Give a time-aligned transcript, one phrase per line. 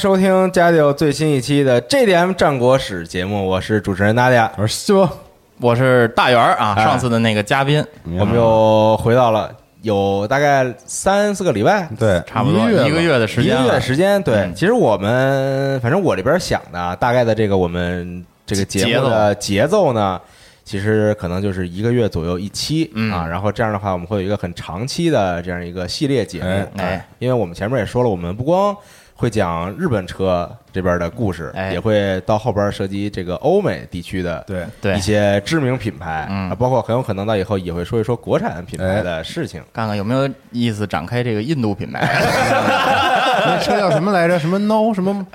[0.00, 5.06] 收听《家里最新一期的 JDM 战国史》节目，我是主持人娜迪亚，我是西波，
[5.60, 6.74] 我是大圆儿啊。
[6.74, 7.84] 哎上次的那个嘉宾，
[8.18, 13.80] 我们又回到了有大概三四个礼拜，对，差不多一个月一个月的时间了一个月的。
[13.82, 14.22] 时间。
[14.22, 20.18] 对，嗯其实我们反正我这边想的，大概的这个我们这个节目的节奏呢，
[20.64, 23.26] 其实可能就是一个月左右一期嗯啊。
[23.28, 26.66] 然后这样的话，我们会有一个很长期的这样一个系列节目。
[26.78, 28.74] 哎因为我们前面也说了，我们不光
[29.20, 31.72] 会讲日本车这边的故事，哎。
[31.72, 34.96] 也会到后边涉及这个欧美地区的对，对。
[34.96, 36.48] 一，些知名品牌，嗯。
[36.48, 39.62] 啊，包括很有可能到以后也会说一说国产品牌的事情。
[39.74, 42.00] 看看有没有意思展开这个印度品牌，
[43.44, 44.38] 那车叫什么来着？
[44.38, 45.26] 什么 No 什么？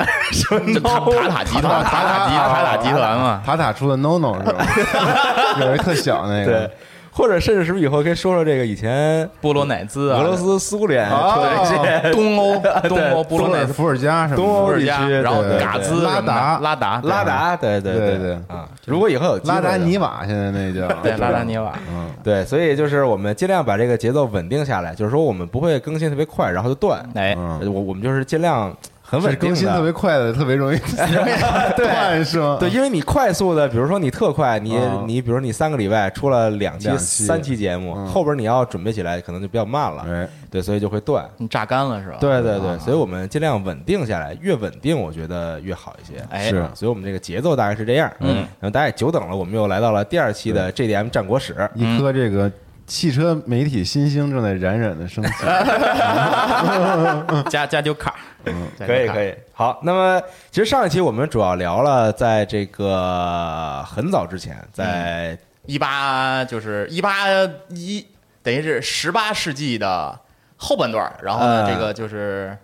[0.50, 3.44] 这塔塔塔集团，塔塔集塔塔集团嘛。
[3.46, 4.66] 塔塔出的 No No 是吧？
[5.62, 6.54] 有一特小那对。
[6.54, 6.72] 个，，
[7.16, 12.60] 或者甚至是不是以后可以说说这个以前波罗乃兹啊，俄罗斯、苏联哦出的一些 东欧、
[12.90, 18.68] 东欧、波罗乃兹、伏尔加什么东欧，伏尔加，地区然后嘎兹、拉达拉达、拉达，对对对对对啊！
[18.86, 27.02] 如果以后有拉达尼瓦，现在那叫对拉达尼瓦，嗯，对，所以就是我们尽量把这个节奏稳定下来，就是说我们不会更新特别快，然后就断。
[27.14, 28.76] 哎，嗯我我们就是尽量
[29.16, 30.78] 很稳定的更新特别快的，特别容易
[31.76, 32.58] 断是吗？
[32.60, 41.28] 对，因为你快速的，比如说你特快，你啊你比如你三个礼拜出了两期、两期三期节目，嗯后边你要准备起来可能就比较慢了，哎，对，所以就会断。
[41.38, 42.18] 你榨干了是吧？
[42.20, 46.24] 对对对，啊所以我们尽量稳定下来，越稳定我觉得越好一些。
[46.30, 48.12] 哎是所以我们这个节奏大概是这样。
[48.20, 51.56] 嗯然后大家也久等了，我们又来到了第二期的 JDM 战国史。
[51.76, 52.52] 一颗这个
[52.88, 55.32] 汽车媒体新星正在冉冉的升起。
[57.50, 58.16] 加加丢卡，
[58.48, 59.80] 嗯，可以可以，好。
[59.84, 67.28] 那么其实上一期我们主要聊了，在这个很早之前，在一八就是一八
[67.70, 68.06] 一，
[68.44, 70.20] 等于是十八世纪的
[70.58, 72.58] 后半段儿，然后呢，嗯这个就是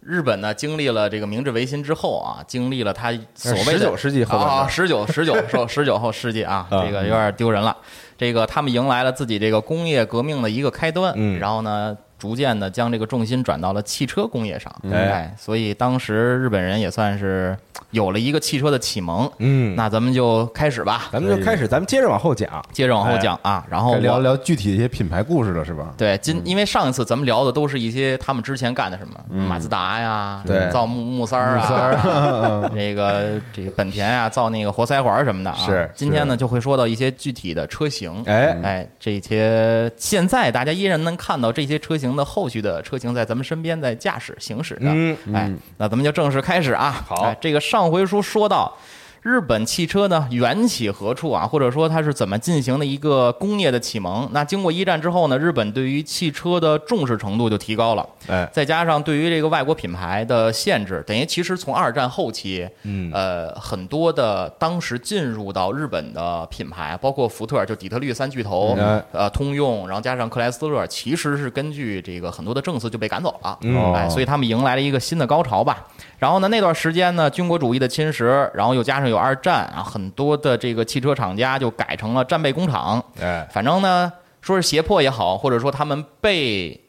[0.00, 7.76] 日本呢经历了这个明治维新之后啊，经历了他所谓的19世纪后啊，十九十九受十九后世纪啊，啊这个有点丢人了。
[8.16, 11.38] 这个他们迎来了自己这个工业革命的一个开端，嗯。
[11.38, 14.74] 然后呢，逐渐的将这个重心转到了汽车工业上。
[14.90, 17.56] 哎哎，所以当时日本人也算是
[17.90, 19.30] 有了一个汽车的启蒙。
[19.38, 22.64] 嗯，那咱们就开始吧，咱们就开始，咱们接着往后讲。
[22.72, 23.64] 接着往后讲啊。
[23.70, 25.94] 然后聊我聊具体的一些品牌故事了，是吧？
[25.96, 35.56] 对，今因为上一次咱们聊的都是一些他们之前干的什么，马自达呀，对造木木三儿啊， 这个这个本田啊，造那个活塞环什么的啊。
[35.66, 38.22] 是今天呢就会说到一些具体的车型。
[38.26, 44.86] 哎哎，这些现在大家依然能看到这些车型的后续的车型在咱们身边在驾驶行驶的。
[44.86, 47.04] 嗯哎，那咱们就正式开始啊。
[47.06, 48.76] 好哎这个上回书说到。
[49.22, 51.46] 日本汽车呢缘起何处啊？
[51.46, 54.28] 或者说它是怎么进行的一个工业的启蒙？
[54.32, 58.06] 那经过一战之后呢，日本对于汽车的重视程度就提高了。
[58.28, 75.86] 哎，再加上对于这个外国品牌的限制，等于其实从二战后期，嗯呃，很多的当时进入到日本的品牌，包括福特，就底特律三巨头，嗯呃，通用，然后加上克莱斯勒，其实是根据这个很多的政策就被赶走了，嗯哎，所以他们迎来了一个新的高潮吧。
[76.18, 86.80] 然后呢，那段时间呢，军国主义的侵蚀，然后又加上有二战，啊，很多的这个汽车厂家就改成了战备工厂，哎，反正呢，说是胁迫也好，或者说他们被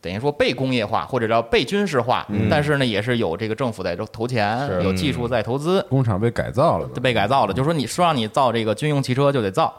[0.00, 7.54] 等于说被工业化，或者叫被军事化，但是呢，也是有这个政府在投钱，有技术在投资，工厂被改造了，被改造了。
[7.54, 9.72] 就说你说让你造这个军用汽车就得造，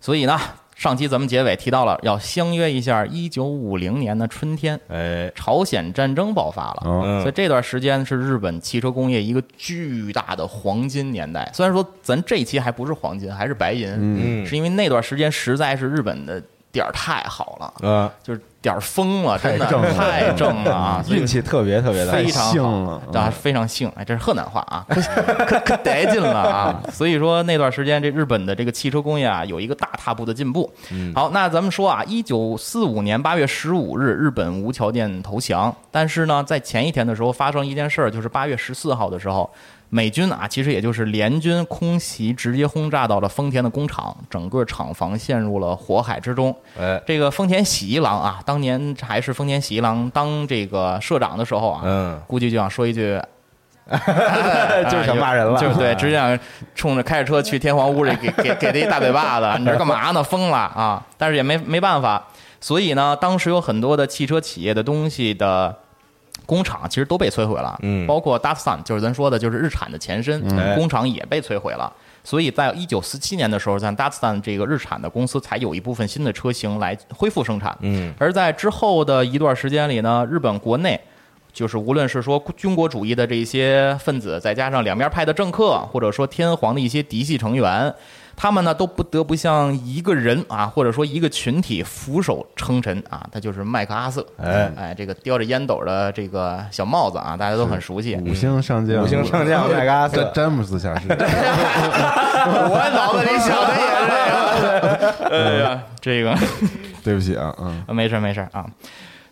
[0.00, 0.40] 所以呢，
[0.74, 7.20] 上期咱们结尾提到了要相约一下一九五零年的春天，哎，朝鲜战争爆发了。
[7.20, 11.48] 所以这段时间是日本汽车工业一个巨大的黄金年代。
[11.54, 16.42] 虽然说咱这一期还不是黄金，还是白银，嗯是因为那段时间实在是日本的
[16.74, 21.04] 点儿太好了，呃，就是点儿疯了，真的太正了太正了啊！
[21.08, 24.84] 运气特别特别的非常幸啊，非常幸，哎，这是河南话啊，
[25.46, 26.82] 可可得劲了啊！
[26.90, 30.68] 所以说那段时间，这日本的这个汽车工业啊，有一个大踏步的进步。
[31.14, 39.48] 好，那咱们说啊，一九四五年八月十五日，日本无条件投降，但是呢，在前一天的时候发生一件事儿，就是八月十四号的时候。
[39.94, 46.52] 美军啊，其实也就是联军空袭，直接轰炸到了丰田的工厂，整个厂房陷入了火海之中。
[46.76, 53.22] 哎，这个丰田喜一郎啊，当年还是丰田喜一郎当这个社长的时候啊，嗯，估计就想说一句，
[54.90, 56.36] 就是想骂人了，就是对，只想
[56.74, 60.20] 冲着开着车去天皇屋里 给给给他一大嘴巴子， 你这干嘛呢？
[60.24, 61.06] 疯了啊！
[61.16, 62.20] 但是也没没办法，
[62.60, 65.78] 所以呢，当时有很多的汽车企业的东西的。
[66.46, 68.06] 工厂其实都被摧毁了，嗯。
[68.06, 70.74] 包括 Datsun，就是咱说的，就是日产的前身，哎。
[70.74, 71.92] 工厂也被摧毁了。
[72.22, 77.76] 所以在一九四七年的时候，像 Datsun 这个日产的公司才有一部分新的车型来恢复生产。
[77.80, 80.98] 嗯，而在之后的一段时间里呢，日本国内
[81.52, 87.94] 就是无论是说军国主义的这些分子，再加上两边派的政客，或者说天皇的一些嫡系成员，
[88.36, 94.26] 他们呢都不得不向一个人啊，或者说一个群体俯首称臣啊，他就是麦克阿瑟。
[94.36, 98.16] 哎哎，这个叼着烟斗的这个小帽子啊，大家都很熟悉。
[98.16, 104.84] 五星上将，五星上将麦克阿瑟詹詹姆斯下士， 我脑子里想的也是这个。
[105.30, 106.36] 哎呀，这个。
[107.02, 108.64] 对不起啊，嗯，呃没事没事啊。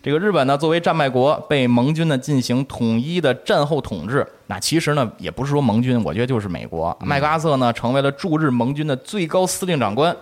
[0.03, 4.27] 这个日本呢，作为战败国，被盟军呢进行统一的战后统治。
[4.47, 6.95] 那其实呢，也不是说盟军，我觉得就是美国。
[6.99, 10.13] 麦克阿瑟呢，成为了驻日盟军的最高司令长官。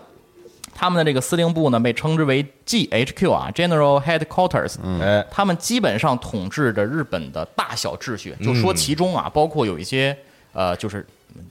[0.76, 4.76] 他们的这个司令部呢，被称之为 GHQ 啊，General Headquarters。
[5.02, 10.16] 哎，他们基本上统治着日本的大小秩序，就说其中啊，包括有一些
[10.54, 11.04] 呃，就是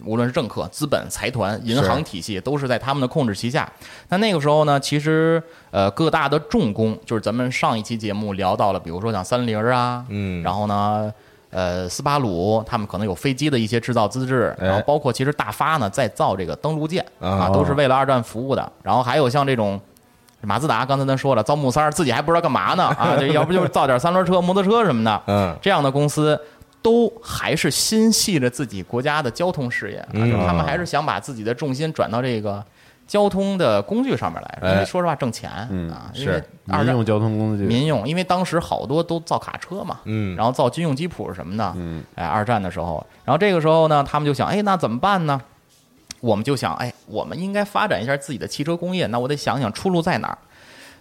[0.05, 3.71] 无论是政客、资本、财团、银行体系，都是在他们的控制旗下。
[4.09, 11.13] 那那个时候呢，其实呃，各大的重工，就是咱们上一期节目聊到了，比如说像三菱啊，嗯然后呢。
[11.53, 18.73] 呃，斯巴鲁他们可能有飞机的一些制造资质，哎然后包括其实大发呢在造这个登陆舰啊啊，都是为了二战服务的。
[18.85, 19.81] 然后还有像这种
[20.43, 26.41] 马自达，刚才咱说了，造木三儿自己还不知道干嘛呢啊，这要不就是造点三轮车、摩托车什么的，嗯，这样的公司
[26.83, 32.65] 都还是心系着自己国家的交通事业，啊，嗯就是他们还是想把自己的重心转到这个
[33.07, 34.79] 交通的工具上面来，因哎。
[34.81, 40.37] 为说实话挣钱嗯啊，因为是二战民用交通工具，民用，因为当时好多都造卡车嘛，嗯。
[40.37, 45.41] 然后造军用吉普什么的，嗯，哎，二战的时候，然后这个时候呢，他们就想，哎，那怎么办呢？
[46.21, 50.39] 我们就想，哎，我们应该发展一下自己的汽车工业，那我得想想出路在哪儿。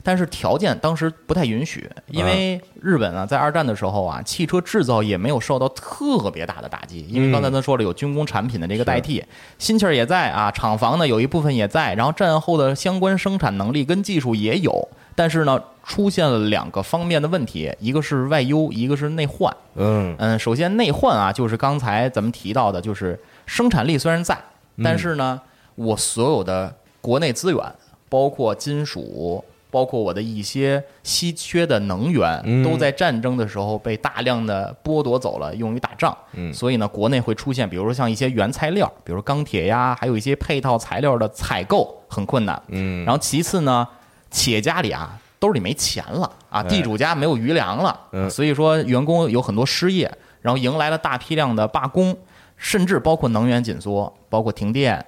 [0.01, 9.23] 但是条件当时不太允许，因为日本啊，在二战的时候啊，汽车制造业没有受到特别大的打击，因为刚才咱说了有军工产品的这个代替，
[9.57, 19.53] 新气儿也在啊，厂房呢有一部分也在，然后战后的相关生产能力跟技术也有，但是呢，出现了两个方面的问题，一个是外忧，一个是内患。
[19.75, 20.15] 嗯。
[20.17, 24.37] 嗯，首先内患啊，就是刚才咱们提到的，就是生产力虽然在，
[24.83, 25.41] 但是呢，
[25.75, 27.61] 我所有的国内资源，
[28.07, 36.15] 包括金属、包括我的一些稀缺的能源，嗯都在战争的时候被大量的剥夺走了，用于打仗。
[36.33, 42.61] 嗯所以呢，国内会出现，比如说像一些原材料，比如说钢铁呀，还有一些配套材料的采购很困难。
[42.69, 43.87] 嗯然后其次呢，
[44.31, 50.11] 企业家里啊兜里没钱了啊，地主家没有余粮了，嗯所以说员工有很多失业，
[50.41, 52.17] 然后迎来了大批量的罢工，
[52.57, 55.05] 甚至包括能源紧缩，包括停电。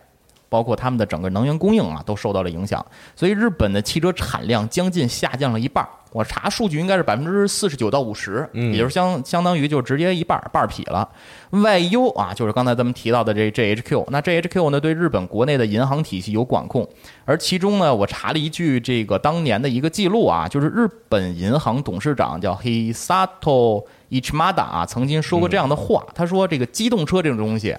[0.51, 5.89] 包括他们的整个能源供应啊，都受到了影响，所以日本的汽车产量将近下降了一半儿。
[6.11, 11.07] 我查数据应该是百分之四十九到五十，嗯也就是相相当于就直接一半儿半儿劈了。
[11.51, 16.85] 外忧啊，就是刚才咱们提到的这 GHQ，那 GHQ 呢对日本国内的银行体系有管控，
[17.23, 27.73] 而其中呢，我查了一句这个当年的一个记录啊，就是日本银行董事长叫 Hisato Ichimada 啊，曾经说过这样的话，他说这个机动车这种东西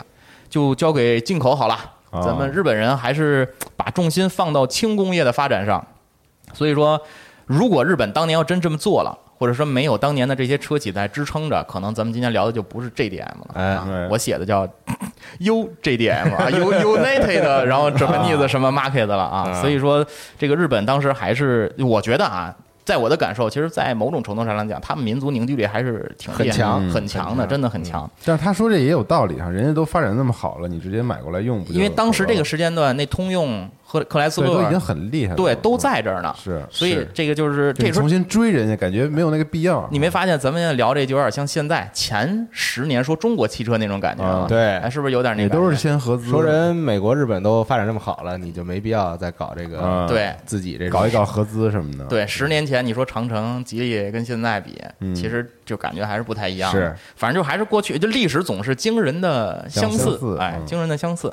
[0.48, 1.78] 就交给进口好了，哦
[2.12, 5.84] 咱们日本人还是把重心放到轻工业的发展上。
[6.52, 7.00] 所以说，
[7.46, 13.50] 如果日本当年要真这么做了，或者说没有当年的这些车企在支撑着，可能咱们今天聊的就不是 JDM 了。
[13.54, 14.68] 哎啊我写的叫
[15.40, 19.50] U JDM 啊， U United，然后 Japanese 什么 Market 了啊。
[19.50, 20.04] 啊所以说，
[20.38, 22.54] 这个日本当时还是，我觉得啊。
[22.84, 28.10] 在我的感受，其实，在某种程度上来讲，他们民族凝聚力还是挺强很很强的，真的很强。
[28.24, 31.74] 但是他说这也有道理啊，人家都发展那么好了，你直接买过来用不就？
[31.74, 39.86] 因为当时这个时间段，那通用和克莱斯勒对都已经很厉害了，对都在这儿呢，是所以这个就是这时候重新追人家，感觉没有那个必要。
[39.92, 44.46] 你没发现咱们现在聊这就有点像现在前十年说中国汽车那种感觉吗？
[44.46, 45.54] 啊对哎，是不是有点那个？
[45.54, 52.06] 都是先合资，说人美国、日本都发展这么好了，你就没必要再搞这个啊对自己这种搞一搞合资什么的。
[52.06, 56.72] 对，十年前你说长城、吉利跟现在比，嗯其实就感觉还是不太一样。
[56.72, 61.30] 是，反正就还是过去，就历史总是惊人的相相似哎，嗯惊人的相似。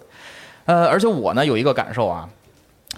[0.66, 2.30] 呃，而且我呢有一个感受啊，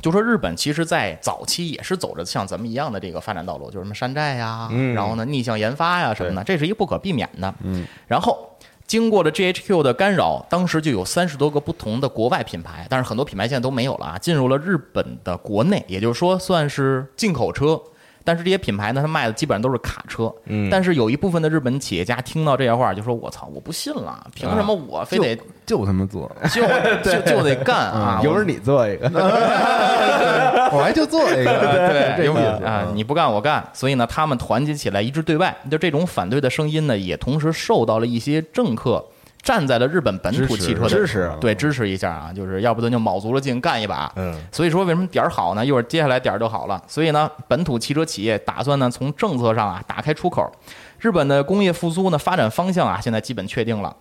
[0.01, 7.53] 就说日本其实，在早期也是走着像咱们一样的这个发展道路，就是什么山寨呀，嗯然后呢逆向研发呀什么的，这是一个不可避免的。
[7.63, 8.48] 嗯，然后。
[8.88, 17.81] 经过了 GHQ 的干扰，当时就有三十多个不同的国外品牌，但是很多品牌现在都没有了啊，进入了日本的国内，也就是说算是进口车。
[18.23, 20.33] 但是这些品牌呢，它卖的基本上都是卡车。
[20.45, 20.69] 嗯。
[20.69, 26.61] 但是有一部分的日本企业家听到这些话，就说：“我操，我不信了，凭什么我非得就他妈做，就
[27.03, 28.21] 就 就得干啊？
[28.23, 29.07] 有人你做一个，
[30.71, 32.27] 我还就做一个，对，
[32.65, 35.55] 啊，你不干我干，所以呢，他们团结起来，一致对外。
[35.69, 39.03] 就这种反对的声音呢，也同时受到了一些政客
[39.41, 44.12] 站在了日本本土汽车的支持对支持一下啊，就是要不咱就卯足了劲干一把。
[44.15, 45.65] 嗯，所以说为什么点儿好呢？
[45.65, 46.81] 一会儿接下来点儿就好了。
[46.88, 50.51] 所以呢，本土汽车企业打算呢从政策上啊打开出口。
[51.00, 53.95] 日本的工业复苏呢发展方向啊现在基本确定了。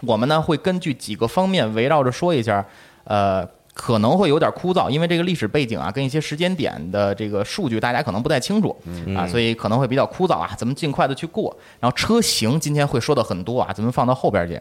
[0.00, 2.64] 我们呢会根据几个方面围绕着说一下，
[3.04, 3.46] 呃，
[3.80, 8.76] 可能会有点枯燥，因为这个历史背景啊跟一些时间点的这个数据大家可能不太清楚
[9.16, 10.50] 啊，所以可能会比较枯燥啊。
[10.54, 11.56] 咱们尽快的去过。
[11.80, 14.60] 然后车型今天会说的很多啊，咱们放到后边去。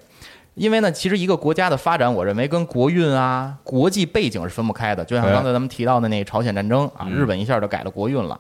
[0.56, 5.04] 因为呢，其实一个国家的发展，我认为跟国运啊、国际背景是分不开的。
[5.04, 8.40] 就像刚才咱们提到的那朝鲜战争啊，日本一下就改了国运了，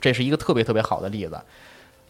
[0.00, 1.36] 这是一个特别特别好的例子。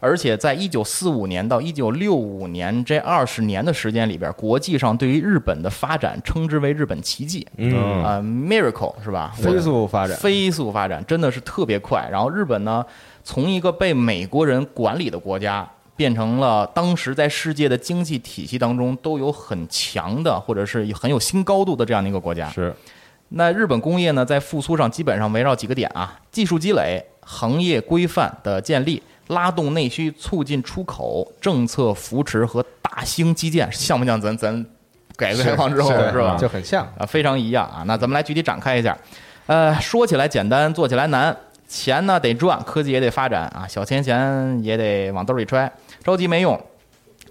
[0.00, 9.33] 而且在一九四五年到一九六五年这二十年的时间里边，国际上对于日本的发展称之为日本奇迹，嗯啊、m i r a c l e 是吧？
[9.37, 12.09] 飞速发展，飞速发展，真的是特别快。
[12.11, 12.85] 然后日本呢，
[13.25, 22.49] 从一个被美国人管理的国家，变成了当时在世界的经济体系当中都有很强的，或者是很有新高度的这样的一个国家。
[22.50, 22.73] 是
[23.31, 34.66] 那日本工业呢，在复苏上基本上围绕几个点啊：技术积累、行业规范的建立、拉动内需、促进出口、政策扶持和大兴基建，像不像咱咱
[35.16, 36.37] 改革开放之后是是吧？
[36.38, 37.82] 就很像，啊，非常一样啊。
[37.87, 38.97] 那咱们来具体展开一下。
[39.47, 41.37] 呃，说起来简单，做起来难。
[41.68, 45.70] 钱呢得赚，科技也得发展啊，小钱钱也得往兜里揣，
[46.02, 46.58] 着急没用。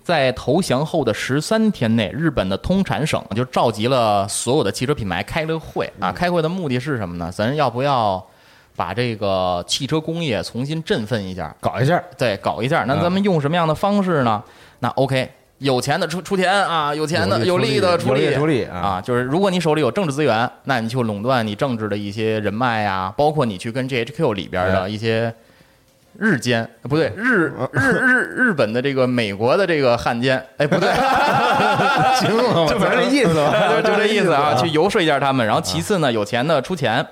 [0.03, 6.11] 在投降后的十三天内，日本的通产省就召集了所有的汽车品牌开了会啊。
[6.11, 7.31] 开会的目的是什么呢？
[7.31, 8.23] 咱要不要
[8.77, 11.53] 把这个汽车工业重新振奋一下？
[11.59, 12.85] 搞一下，对，搞一下。
[12.87, 14.41] 那咱们用什么样的方式呢？
[14.79, 18.13] 那 OK，有钱的出出钱啊，有钱的有有力力的出
[18.45, 25.33] 力啊啊，就是如果你手里有政治资源，那你就垄断你政治的一些人脉呀，包括你去跟 GHQ 里边的一些
[26.19, 30.87] 日奸，不对，日日日日本的这个美国的这个汉奸，哎，不对，
[32.19, 33.33] 行了， 就反正这意思
[33.83, 35.43] 就 这意思啊，去游说一下他们。
[35.43, 37.03] 然后其次呢，有钱的出钱，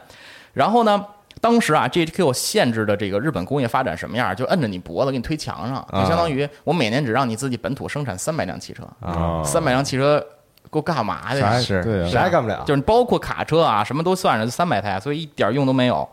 [0.53, 1.03] 然后呢。
[1.41, 10.25] 当时啊，GHQ 限制的这个日本工业发展什么样，就摁着你脖子给你推墙上，就相当于我每年只让你自己本土生产三百辆汽车，啊，三百辆汽车
[10.69, 11.39] 够干嘛的
[11.83, 12.09] 对啊。
[12.09, 16.07] 啥也干不了，就是包括卡车啊，什么都算上就三百台，所以一点用都没有。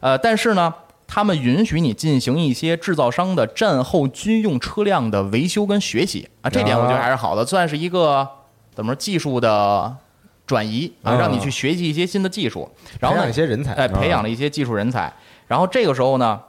[0.00, 0.72] 呃，但是呢，
[1.06, 8.26] 他们允许你进行一些制造商的战后军用车辆的维修跟学习啊，这点我觉得还是好的，算是一个
[8.74, 9.94] 怎么说技术的
[10.48, 15.12] 转移啊，嗯让你去学习一些新的技术，然后培呢养一些人才，哎，培养了一些技术人才。
[15.46, 16.40] 然后这个时候呢，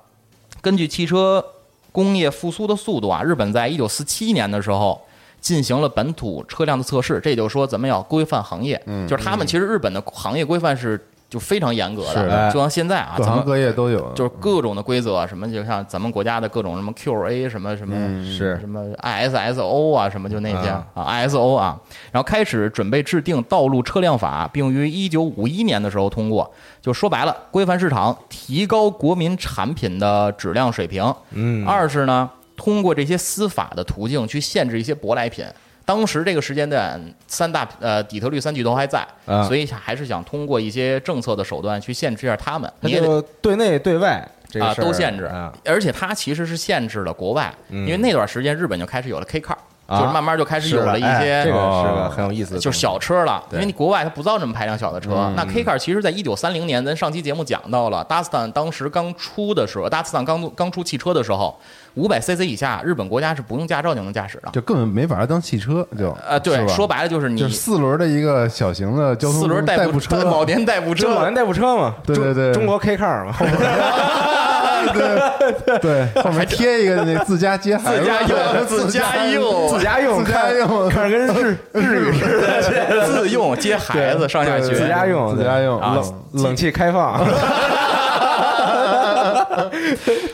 [0.62, 1.46] 根据汽车
[1.92, 5.00] 工业复苏的速度啊，日本在一九四七年的时候
[5.42, 17.96] 进行了本土车辆的测试，这也就是说咱们要规范行业，就是他们其实日本的行业规范是就非常严格是的，就像现在啊，咱们各行各业都有，就是各种的规则，什么就像咱们国家的各种什么 QA 什么什么。
[18.26, 21.80] 是什么 ISSO 啊，什么就那些啊啊 ISO 啊，
[22.12, 26.52] 然后开始准备制定道路车辆法，并于一九五一年的时候通过。
[26.82, 31.14] 就说白了，规范市场，提高国民产品的质量水平。
[31.32, 35.46] 嗯，二是呢，通过这些司法的途径去限制一些舶来品。
[35.90, 39.42] 当时这个时间段，三大呃底特律三巨头还在，啊。
[39.48, 42.72] 所以还是想通过一些政策的手段去限制一下他们。
[42.80, 45.24] 他你也得就对内对外这个啊事儿都限制。
[45.26, 47.88] 啊，而且它其实是限制了国外，嗯。
[47.88, 49.58] 因为那段时间日本就开始有了 K car，、啊
[49.90, 55.12] 就是慢慢就开始有了一哎些、这个是哦个很有意思的，就是小车了，因为你国外它不造这么排量小的车。
[55.16, 55.34] 嗯。
[55.36, 61.58] 那 K car 其实在一九三零年，咱上期节目讲到了，达斯坦当时刚出的时候，达斯坦刚刚出汽车的时候，
[61.96, 64.50] 五百 CC 以下，日本国家是不用驾照就能驾驶的。
[64.52, 71.08] 就根本没法当汽车，就呃，对说白了就是你就是四轮的一个小型的交通四轮代步车，老年代步车。
[71.08, 71.30] 就老年。
[71.40, 72.52] 代步车嘛，对对对。
[72.52, 73.34] 中国 K car 嘛，
[74.94, 82.26] 对对，后面贴一个那自家接孩子，自家用，自家用，自家用，自家用看着跟日日语似
[82.72, 87.26] 的，自用接孩子上下学，自家用，自家用冷冷气开放，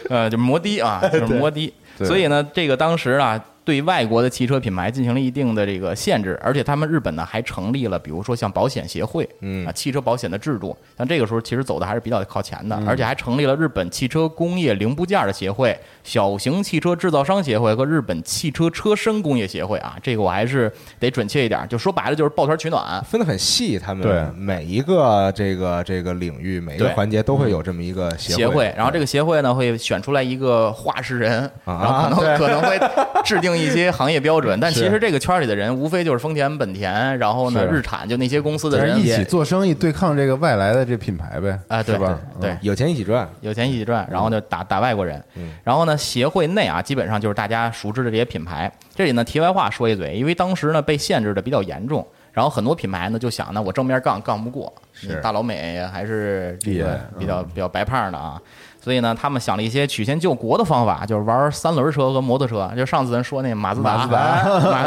[0.10, 1.74] 呃，就摩的啊，就是摩的。
[2.04, 10.78] 所以呢，这个当时啊，对外国的汽车品牌进行了一定的这个限制，而且他们日本呢还成立了，比如说像保险协会，嗯啊，汽车保险的制度。
[10.96, 19.98] 像这个时候其实走的还是比较靠前嗯的，而且还成立了日本汽车工业零部件的协会、小型汽车制造商协会和日本汽车车身工业协会啊。
[20.04, 23.04] 这个我还是得准确一点，就说白了就是抱团取暖。
[23.04, 32.80] 分得很细，他们对每一个这个这个领域每一个环节都会有这么一个协会，然后这个协会呢会选出来一个话事人，啊然后可能对可能会
[33.24, 42.20] 制定一些行业标准，但其实这个圈里的人无非就是丰田、本田，然后呢日产就那些公司的人就是一起做生意对抗这个外来的这品牌呗，啊对是吧？
[42.40, 45.54] 对嗯有钱一起赚，有钱一起赚，然后就打打外国人嗯。
[45.64, 48.72] 然后呢，协会内啊，基本上就是大家熟知的这些品牌。
[48.94, 58.42] 这里呢，题外话说一嘴，因为当时呢被限制的比较严重，然后很多品牌呢就想呢，我正面杠杠不过，是大老美还是这个比较比较白胖的啊。
[58.86, 62.70] 所以呢，他们想了一些曲线救国的方法，就是玩三轮车和摩托车。
[62.78, 64.08] 就上次咱说那马自达，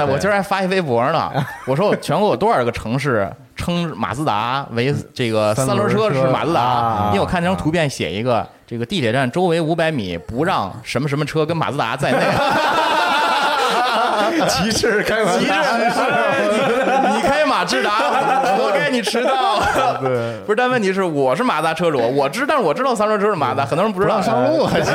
[0.08, 1.28] 我今儿还发一微博呢，
[1.66, 6.60] 我说我全国有多少个城市称马自达为这个三轮车是马自达？
[6.60, 12.18] 啊因为我看这张图片写一个，这个地铁站周围五百米不让什么什么车跟马自达在内。
[14.48, 18.17] 骑士开玩歧视你你开马自达，
[18.98, 19.60] 你迟到。
[20.00, 24.92] 对， 不是，但问题是我是马自达车主，我知，但是我知道三轮车是马自达，很多人不知道上路还行，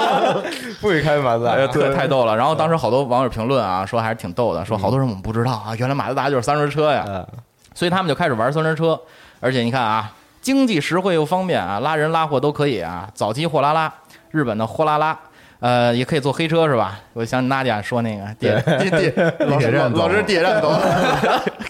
[0.80, 2.36] 不许开马自达哎呀，特太逗了。
[2.36, 7.04] 然后当时好多网友评论啊，说还是挺逗的，说好多人我们不知道啊，原来马自达就是三轮车呀。
[7.06, 7.26] 嗯
[7.74, 8.98] 所以他们就开始玩三轮车，
[9.38, 10.10] 而且你看啊，
[10.40, 13.08] 经济实惠又方便啊，拉人拉货都可以啊。
[13.14, 13.92] 早期货拉拉，
[14.32, 15.16] 日本的货拉拉。
[15.60, 16.98] 呃，也可以坐黑车是吧？
[17.12, 19.12] 我想娜姐说那个地地地
[19.46, 20.70] 老师地铁站老师地铁站走。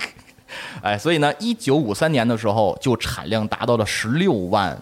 [0.82, 4.76] 哎，所以呢，一九五三年的时候，就产量达到了十六万。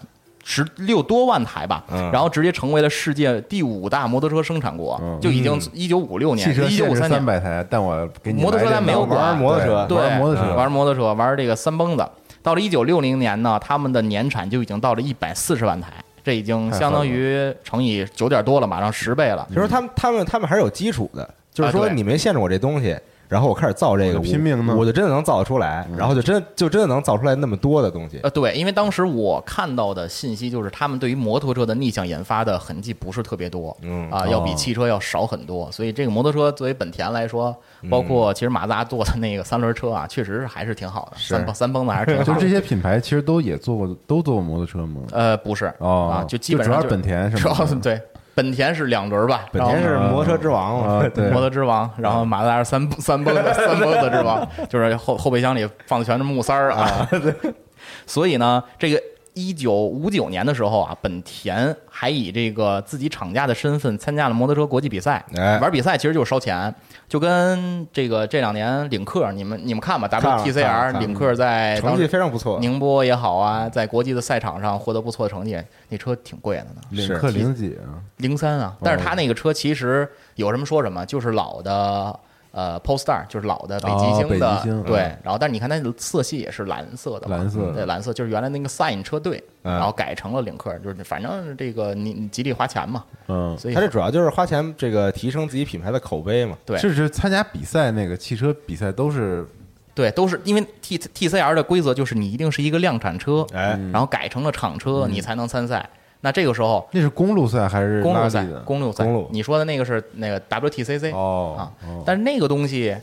[0.49, 2.09] 十六多万台吧，嗯。
[2.09, 5.19] 然后直接成为了世界第五大摩托车生产国，嗯。
[5.19, 7.19] 就已经一九五六年一九五三年。
[7.19, 12.09] 三，百台，但我给你摩托车没有管玩摩托车对，玩摩托车，玩摩托车，玩这个三蹦子。
[12.41, 15.91] 到了一九六零年呢，他们的年产就已经到了一百四十万台，
[16.23, 19.45] 这已经相当于乘以九点多了，马上十倍了。
[19.53, 28.19] 就是他们他们他们还是有基础的，就是说你没限制我这东西，然后我开始造这个，我就拼命弄我就真的能造得出来，然后就真就真的能造出来那么多的东西。
[28.23, 35.71] 呃，对，因为当时我看到的信息就是，他们对于摩托车的逆向研发的痕迹不是特别多，嗯啊，要比汽车要少很多。
[35.71, 37.55] 所以这个摩托车作为本田来说，
[37.89, 42.33] 包括其实马自达做的那个三轮车啊，确实是还是挺好的，三蹦三蹦子还是挺好的。
[42.33, 45.01] 就这些品牌其实都也做过，都做过摩托车吗？
[45.11, 48.01] 呃，不是哦啊，就基本上就主要是本田是吧对，
[48.37, 57.09] 本田是两轮吧，本田是摩托车之王嘛，啊，对，摩托之王，然后马自达是三 三蹦子三蹦子之王，就是后后备箱里放的全是木塞儿啊。
[58.05, 59.01] 所以呢，这个
[59.37, 65.23] 一九五九年的时候啊，本田还以这个自己厂家的身份参加了摩托车国际比赛。
[65.35, 66.73] 哎玩比赛其实就是烧钱，
[67.07, 72.59] 就跟这个这两年领克，你们你们看吧，WTCR 领克在成绩非常不错。
[72.59, 78.01] 宁波也好啊，在国际的赛场上获得不错的成绩，那车挺贵的呢，领克零几啊？
[78.17, 78.75] 零三啊。
[78.81, 82.19] 但是他那个车其实有什么说什么，就是老的。
[82.57, 85.19] 呃，Polestar 就是老的北极星的，哦北极星对嗯。
[85.23, 96.57] 然后，但是你看它的色系也是蓝色的嘛，蓝色的对，蓝色就是原来那个 Sign 车队，嗯然后改成了领克，就是反正这个你你吉利花钱嘛，嗯，所以它这主要就是花钱这个提升自己品牌的口碑嘛。
[96.65, 99.45] 对就是参加比赛那个汽车比赛都是
[99.93, 105.87] 对都是因为 T T C R 的规则就是你一定是一个量产车，哎，然后改成了厂车，你才能参赛。
[106.21, 112.95] 那这个时候那是公路赛还是公路赛的？，公路赛公路，你说的那个是那个 WTCC 哦啊哦，但是那个东西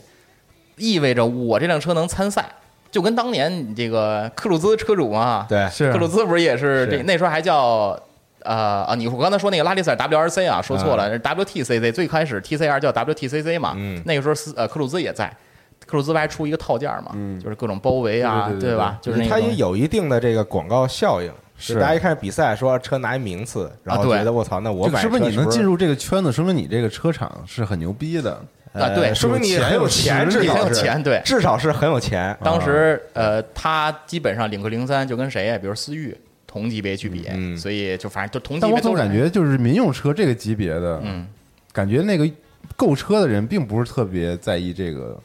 [0.77, 2.45] 意味着我这辆车能参赛，
[2.91, 7.97] 就跟当年你这个克鲁兹车主嘛，对，是克鲁兹不是也是这那时候还叫。
[8.47, 15.25] 呃啊，你我刚才说那个拉力赛 WRC 啊，说错了、是 WTCC，最开始 TCR 叫 WTCC 嘛，嗯那个时候斯呃克鲁兹也在，
[15.87, 17.09] 克鲁兹不还出一个套件嘛，
[17.41, 18.99] 就是各种包围啊，对吧？
[19.01, 21.31] 就是那个它也有一定的这个广告效应。
[21.57, 28.41] 是大家一看比赛，说车拿一名次，然后对觉得我操，那我买这个是不是你能进入这个圈子，说明你这个车厂是很牛逼的。
[28.73, 31.21] 啊，对，说明你很有钱，至你很少是有钱，对。
[31.23, 32.37] 至少是很有钱。
[32.43, 35.57] 当时呃，他基本上领克零三就跟谁呀？
[35.57, 36.13] 比如思域
[36.45, 41.25] 同级别去比，嗯所以就反正就同级别但我总感觉就是民用车这个级别的，嗯，
[41.71, 42.29] 感觉那个
[42.75, 45.17] 购车的人并不是特别在意这个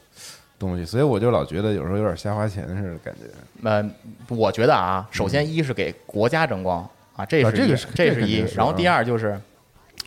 [0.67, 3.67] 东西，所以我就老觉得有时候有点瞎花钱似的感觉。
[3.67, 3.83] 呃，
[4.29, 9.39] 我觉得啊，首先一是给国家争光啊，这是这个是这是一然后第二就是，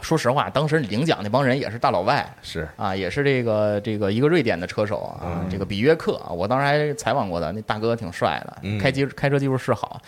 [0.01, 2.27] 说实话，当时领奖那帮人也是大老外。
[2.43, 10.01] 是啊，也是这个这个一个瑞典的车手啊，这个比约克啊，我当时还采访过的，那大哥挺帅的，嗯开机开车技术是好，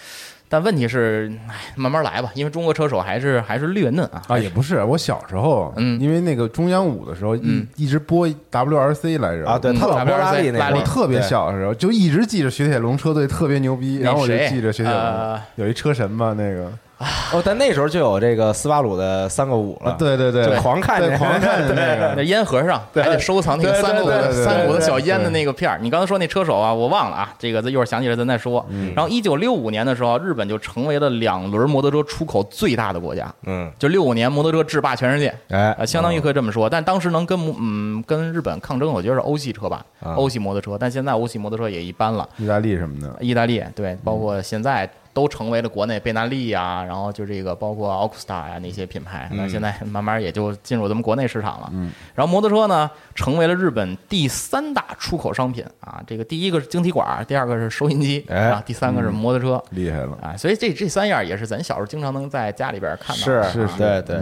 [0.48, 4.22] 但问题是，哎，慢慢来吧，因为中国车手还是还是略嫩啊。
[4.28, 6.00] 啊，也不是，我小时候，嗯。
[6.00, 7.66] 因为那个中央五的时候，一嗯。
[7.76, 9.46] 一直播 WRC 来着。
[9.46, 10.76] 啊，对他老播拉力那个。
[10.76, 15.40] 我特别小的时候就一直记着雪铁龙车队特别牛逼，然后我就谁记着雪铁龙呃。
[15.56, 25.78] 有一车神嘛，那个哦，但那时候就有这个斯巴鲁的三个五了，啊，对对对，就狂看狂看的那那个， 烟盒上还得收藏那个三股的对对对三股的小烟的那个片儿。
[25.82, 28.64] 你刚才说那车手啊，我忘了啊，这个咱一会儿想起来咱再说。
[28.70, 28.94] 嗯。
[28.96, 35.34] 然后一九六五年的时候，日本就成为了两轮摩托车出口最大的国家，嗯，就六五年摩托车制霸全世界。
[35.48, 35.72] 哎。
[35.78, 40.78] 呃，相当于可以这么说，但当时能跟嗯跟日本抗争，我觉得是欧系车吧，啊欧系摩托车。
[40.80, 51.70] 但现在欧系摩托车也一般了，意大利什么的，意大利对，包括现在都成为了国内贝纳利啊，然后就这个包括奥克斯塔呀那些品牌，那现在慢慢也就进入咱们国内市场了。
[51.72, 56.04] 嗯，然后摩托车呢，成为了日本第三大出口商品啊。
[56.06, 58.50] 这个第一个是晶体管，第二个是收音机，哎。
[58.50, 59.64] 啊，第三个是摩托车。
[59.70, 64.16] 厉害了，啊，所以这这三样也是咱小时候经常能在家里边看到是的，是是对对，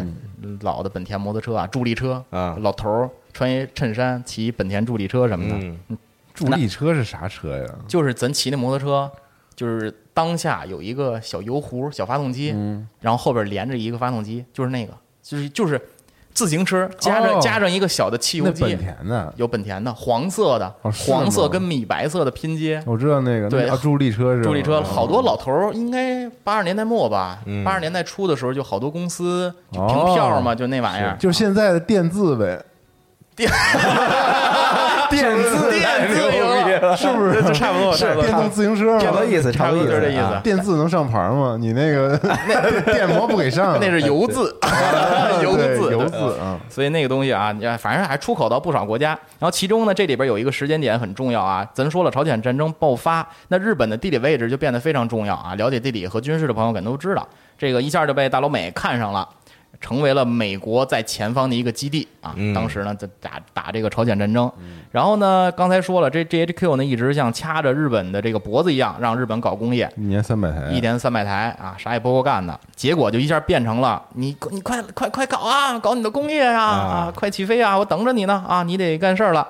[0.45, 2.57] 嗯老的本田摩托车啊，助力车啊。
[2.61, 5.57] 老头儿穿一衬衫，骑本田助力车什么的，
[5.89, 5.99] 嗯，
[6.33, 7.69] 助力车是啥车呀？
[7.89, 9.11] 就是咱骑那摩托车，
[9.57, 15.79] 就是当下有一个小油壶、小发动机，嗯，然后后边连着一个发动机，就是那个，就是就是
[16.33, 20.75] 自行车加上、哦加上一个小的汽油那机本，田的，有本田的黄色的，
[21.07, 22.83] 黄色跟米白色的拼接。
[22.87, 24.45] 我知道那个，对助力车是吧？
[24.45, 24.83] 助力车哦。
[24.83, 27.63] 好多老头儿，应该八十年代末吧，嗯。
[27.65, 32.65] 八十年代初的时候，就好多公司凭票嘛，就那玩意儿，就是现在的电字呗，
[33.37, 33.49] 电
[35.11, 36.44] 字电自由，
[36.97, 37.43] 是不是？
[37.43, 41.57] 就差不多，是电动自行车嘛差不多意思，差不多多就是这意思啊电字能上牌吗？
[41.59, 42.19] 你那个
[42.93, 44.55] 电摩不给上， 那是油字，
[45.43, 49.11] 油字，对油对字啊，所以那个东西啊，你反正还出口到不少国家。
[49.39, 51.67] 然后其中呢，这里边有一个时间点很重要啊。
[51.73, 55.55] 咱说了，朝鲜战争爆发，那日本的地理位置就变得非常重要啊。
[55.57, 59.29] 了解地理和军事的朋友肯定都知道，这个一下就被大老美看上了。
[59.85, 62.33] 成为了美国在前方的一个基地啊！
[62.37, 62.55] 嗯。
[62.55, 64.51] 当时呢，在打打这个朝鲜战争，
[64.91, 76.73] 然后呢，刚才说了，这 GHQ 呢一直像掐着日本的这个脖子一样，让日本搞工业，一年三百台，一年三百台啊，啥也不够干的，结果就一下变成了你你快快快搞啊，搞你的工业呀啊。
[77.09, 79.47] 啊快起飞啊，我等着你呢啊，你得干事儿了。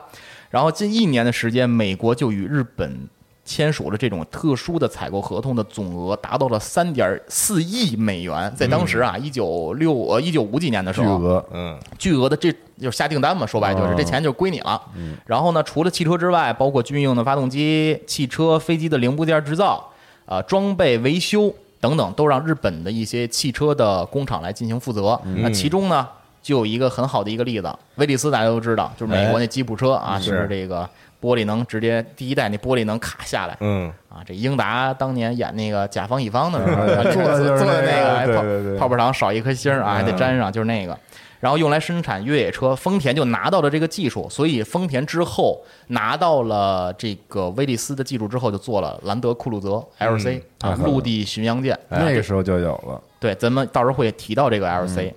[0.50, 3.08] 然后近一年的时间，美国就与日本
[3.44, 14.80] 签署了这种特殊的采购合同的总额达到了三点四亿美元，在当时啊，一九六呃一九五几年的时候，巨额，嗯，巨额的这就是下订单嘛，说白了就是哦这钱就归你了。
[15.26, 19.90] 然后呢，除了汽车之外，包括军用的发动机、汽车、飞机的零部件制造、
[20.24, 25.20] 呃装备维修等等，都让日本的一些汽车的工厂来进行负责。
[25.36, 26.08] 那其中呢，
[26.42, 30.88] 就有一个很好的一个例子，威利斯大家都知道，就是美国那吉普车啊，就是这个。
[31.24, 34.20] 玻璃能直接第一代那玻璃能卡下来嗯，啊。
[34.26, 40.98] 这英达当年演那个甲方乙方的时候， 做做的那个个哎泡对对对泡泡糖少一颗星啊，还得嗯粘上，就是那个。
[41.40, 51.74] 然后用来生产越野车，丰田就拿到了这个技术，所以丰田之后拿到了这个威利斯的技术之后，就做了兰德酷路泽 LC 啊，陆地巡洋舰。
[51.90, 55.12] 啊那个时候就有了，对，咱们到时候会提到这个 LC。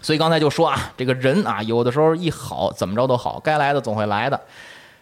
[0.00, 4.40] 所以刚才就说啊，这个人啊，有的时候一好，怎么着都好，该来的总会来的。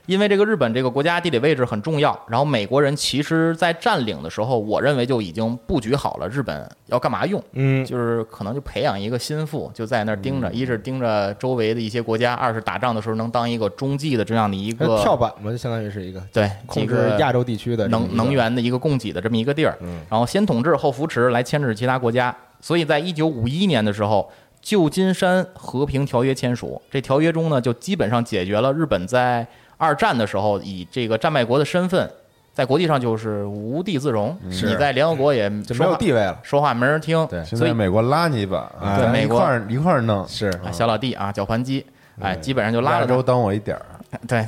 [0.07, 20.01] 因为这个日本这个国家地理位置很重要，然后美国人其实在占领的时候，我认为就已经布局好了日本要干嘛用，嗯，就是可能就培养一个心腹，就在那儿盯着，一是盯着周围的一些国家，二是打仗的时候能当一个中继的这样的一个跳板嘛，就相当于是一个对控制亚洲地区的能能源的一个供给的这么一个地儿，嗯。
[20.09, 22.35] 然后先统治后扶持来牵制其他国家。
[22.61, 24.31] 所以在一九五一年的时候，
[24.63, 32.11] 旧金山和平条约签署，这条约中呢，就基本上解决了日本在二战的时候以这个战败国的身份，
[32.53, 36.39] 在国际上就是无地自容，你在联合国也就没有地位了。
[36.43, 41.85] 说话没人听，对所以美国拉你一把，对美国块儿一块儿弄，是啊小老弟啊，脚盘机，
[42.21, 43.85] 哎，基本上就拉着他亚洲当我一点儿，
[44.27, 44.47] 对。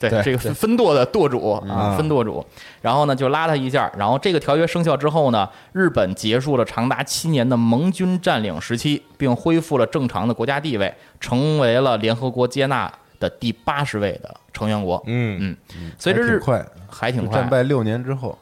[0.00, 2.42] 对对这个分分舵的舵主啊嗯，分舵主，
[2.80, 15.00] 然后呢就拉他一下，然后这个条约生效之后呢，日本结束了长达七年的盟军占领时期，并恢复了正常的国家地位，成为了联合国接纳的第八十位的成员国。
[15.06, 18.36] 嗯嗯，所以这日还挺快，还挺快战，败六年之后，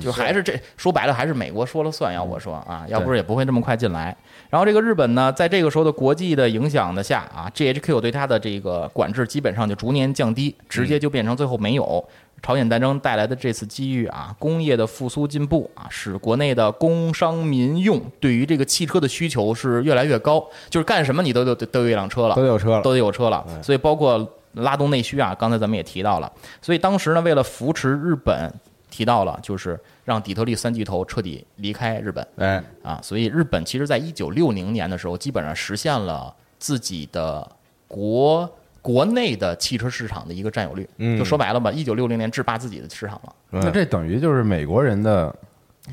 [0.00, 2.12] 就还是这说白了还是美国说了算。
[2.12, 4.16] 要我说啊，要不是也不会这么快进来。
[4.50, 12.04] 然后这个日本呢，在这个时候的国际的影响的下啊，GHQ 对它的这个管制基本上就逐年降低，直接就变成最后没有。
[12.44, 28.52] 朝鲜战争带来的这次机遇啊，工业的复苏进步啊，使国内的工商民用对于这个汽车的需求是越来越高，就是干什么你都都都有一辆车了都，有车了，都得有车了，所以包括拉动内需啊，刚才咱们也提到了，所以当时呢，为了扶持日本，
[28.92, 32.24] 提到了就是让底特律三巨头彻底离开日本。
[32.36, 37.50] 哎，啊，所以日本其实在一九六零年的时候，基本上实现了自己的
[37.88, 38.48] 国
[38.82, 41.18] 国内的汽车市场的一个占有率，嗯。
[41.18, 43.34] 就说白了吧，一九六零年制霸自己的市场了。
[43.48, 45.34] 那这等于就是美国人的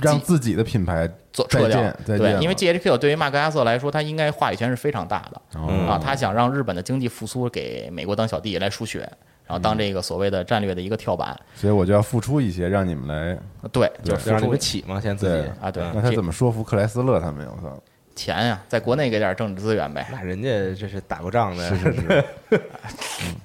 [0.02, 5.68] 让自己的品牌做撤掉对，因为 GHQ 对于马格亚瑟来说，他应该话语权是非常大的、哦。
[5.88, 9.10] 啊，他想让日本的经济复苏给美国当小弟来输血，
[9.50, 13.36] 然后当这个所谓的战略的一个跳板，所以我就要付出一些，让你们来。
[13.72, 17.52] 对，就就是让你付出们起嘛，先自己啊，对，那他这怎么说服克莱斯勒他们呀？
[17.58, 17.76] 我操！
[18.16, 22.24] 钱呀，在国内给点政治资源呗，那人家这是打过仗的，是是是，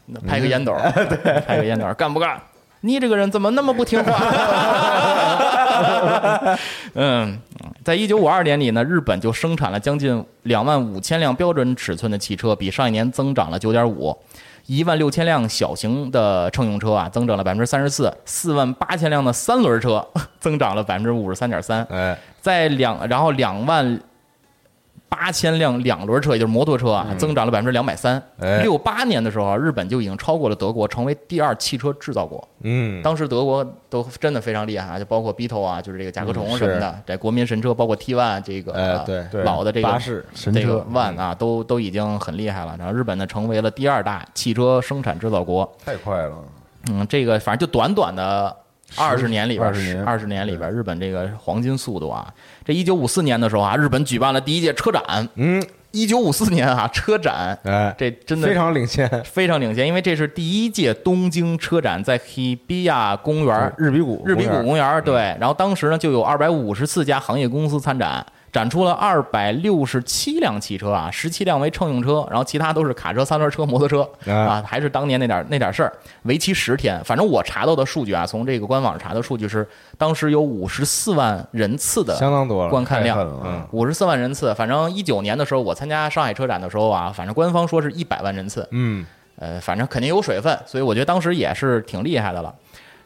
[0.05, 0.75] 那拍个烟斗，
[1.47, 2.39] 拍个烟斗，干不干？
[2.83, 4.13] 你这个人怎么那么不听话？
[6.93, 7.39] 嗯，
[7.83, 14.15] 在一九五二年里呢，日本就生产了将近两万五千辆标准尺寸的汽车，比上一年增长了九点五。
[14.67, 20.07] 一万六千辆小型的乘用车啊，增长了百分之三十四；四万八千辆的三轮车
[20.41, 21.87] 增长了百分之五十三点三。
[21.91, 24.01] 哎，在两，然后两万
[25.15, 28.21] 八千辆两轮车，也就是摩托车啊，增长了百分之两百三。
[28.41, 28.63] 哎。
[28.63, 32.47] 六八年的时候啊，日本就已经超过了德国，成为第二汽车制造国。
[32.63, 39.25] 嗯，当时德国都真的非常厉害啊，就包括 Beetle 啊，就是这个甲壳虫什么的，这国民神车，包括 T One 这个、哎对。
[39.31, 39.43] 对。
[39.45, 40.25] 老的这个巴士。
[40.35, 42.75] 这个神车 One 啊，都都已经很厉害了。
[42.79, 45.71] 然后日本呢，成为了第二大汽车生产制造国。
[45.85, 46.35] 太快了，
[46.91, 48.55] 嗯，这个反正就短短的
[48.97, 52.33] 二十年里边，20年二十年里边，日本这个黄金速度啊，
[52.65, 55.29] 这一九五四年的时候啊，日本举办了第一届车展。
[55.35, 77.03] 嗯，一九五四年啊，车展，哎，这真的非常领先，非常领先，因为这是第一届东京车展，在 Hibiya 公园日比谷，日比谷公园对，然后当时呢就有二百五十四家行业公司参展，展出了二百六十七辆汽车啊，十七辆为乘用车，然后其他都是卡车、三轮车、摩托车啊啊，还是当年那点那点事儿，为期十天。
[77.03, 84.55] 反正我查到的数据啊，从这个官网查的数据是，当时有五十四万人次的相当多，观看量五十四万人次。
[84.55, 92.55] 反正一九年的时候，我参加上海车展的时候啊，反正官方说是一百万人次，嗯，呃，反正肯定有水分，所以我觉得当时也是挺厉害的了。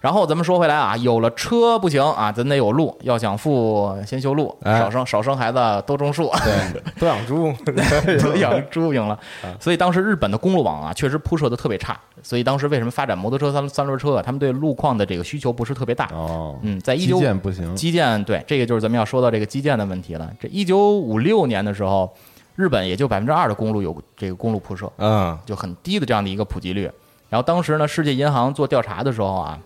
[0.00, 2.96] 然后咱们说回来啊，有了车不行啊，咱得有路。
[3.02, 7.52] 要想富，先修路，哎少生少生孩子，多种树，对， 多养猪，
[8.22, 9.18] 多养猪赢了。
[9.58, 11.98] 所以当时日本的公路网啊，确实铺设的特别差。
[12.22, 14.22] 所以当时为什么发展摩托车、三三轮车啊？
[14.22, 16.06] 他们对路况的这个需求不是特别大。
[16.12, 20.30] 哦，嗯，在一基九建不行，基建对这个就是咱们要说到这个基建的问题了。
[20.40, 22.12] 这一九五六年的时候，
[22.56, 26.90] 日本也就百分之二的公路有这个公路铺设，嗯，就很低的这样的一个普及率。
[27.28, 29.58] 然后当时呢，世界银行做调查的时候啊，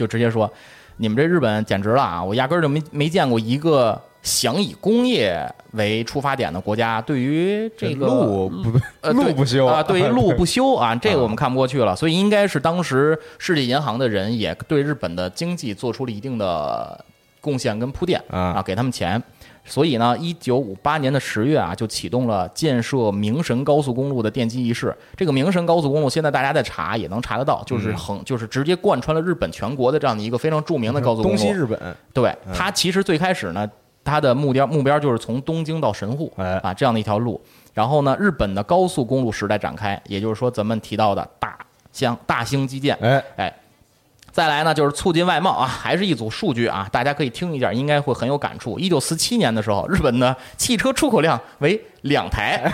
[0.00, 0.50] 就直接说，
[0.96, 2.24] 你们这日本简直了啊！
[2.24, 8.70] 我压根儿就没没见过一个想以工业为出发点的国家，对于这个路不
[9.12, 11.94] 路不修啊，对于路不修啊， 这个我们看不过去了。
[11.94, 17.04] 所以应该是当时世界银行的人也对日本的经济做出了一定的
[17.42, 19.22] 贡献跟铺垫啊啊，给他们钱。
[19.70, 24.94] 所以呢，一九五八年的十月啊，就启动了建设明神高速公路的奠基仪式。
[25.16, 31.38] 这个明神高速公路现在大家在查也能查得到，嗯就是横，就是直接贯穿了日本全国的这样的一个非常著名的高速公路。
[31.38, 33.70] 东西日本，对，它其实最开始呢，
[34.02, 37.40] 它的目标目标就是从东京到神户哎啊这样的一条路。
[37.72, 41.56] 然后呢，日本的高速公路时代展开，也就是说咱们提到的大
[41.92, 43.56] 兴大兴基建，哎，哎，
[44.32, 48.78] 再来呢就是促进外贸啊，还是一组数据啊，大家可以听一下，应该会很有感触。
[48.78, 52.70] 一九四七年的时候，日本的汽车出口量为两台，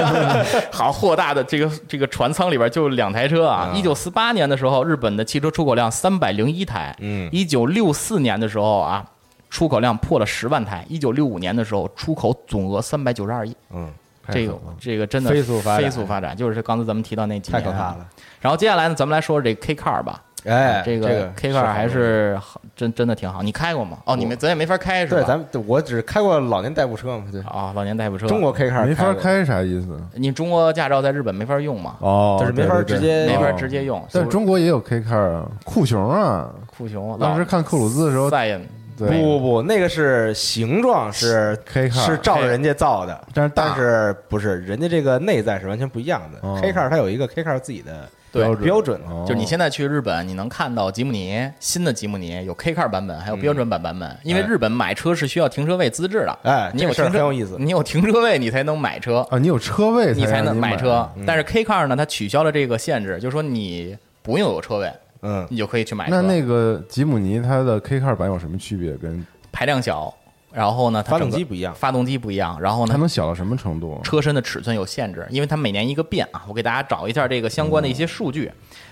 [0.70, 3.72] 好豁大的这个这个船舱里边就两台车啊。
[3.74, 9.04] 一九四八年的时候，日本的汽车出口量三百零一台，嗯一九六四年的时候啊。
[9.52, 13.92] 出口量破了十万台，一九六五年的时候，出口总额三百九十二亿，嗯，
[14.30, 18.06] 这个这个真的飞速发展飞速发展，就是刚才咱们提到那几年啊太可怕了。
[18.40, 20.22] 然后接下来呢，咱们来说说这 K car 吧。
[20.44, 23.42] 哎，这个 K car 还是好真真的挺好。
[23.42, 23.98] 你开过吗？
[24.06, 25.20] 哦，你们咱也没法开是吧？
[25.20, 30.00] 对，咱们我只开过老年代步车嘛，对，啊，老年代步车，中国 K car 没法，开啥意思？
[30.14, 31.96] 你中国驾照在日本没法用嘛？
[32.00, 34.02] 哦，就是没法直接没法哦直接用。
[34.12, 49.24] 但中国也有 K car 啊，酷熊啊，酷熊当时看克鲁兹的时候，赛恩不，不不，那个是形状是 K car 是照着人家造的，但是但是不是人家这个内在是完全不一样的哦，K car 它有一个 K car 自己的对标准，哦。
[49.26, 54.16] 就是你现在去日本，你能看到吉姆尼新的吉姆尼有 K car 版本，还有标准版版本。
[54.22, 57.56] 因为日本买车是需要停车位资质的，哎你有停车很有意思。
[57.58, 61.08] 你有停车位你才能买车，啊，你有车位你才能买车。
[61.16, 61.24] 嗯。
[61.26, 66.10] 但是 K car 呢，它取消了这个限制，就是说你不用有车位，嗯，你就可以去买车。
[66.10, 68.92] 那那个吉姆尼它的 K car 版有什么区别？
[68.92, 70.14] 跟排量小，
[70.52, 74.00] 然后呢，它发动整机不一样发动机不一样，然后呢它，能小到什么程度？
[74.02, 76.42] 车身的尺寸有限制，因为它每年一个变啊。
[76.48, 78.50] 我给大家找一下这个相关的一些数据。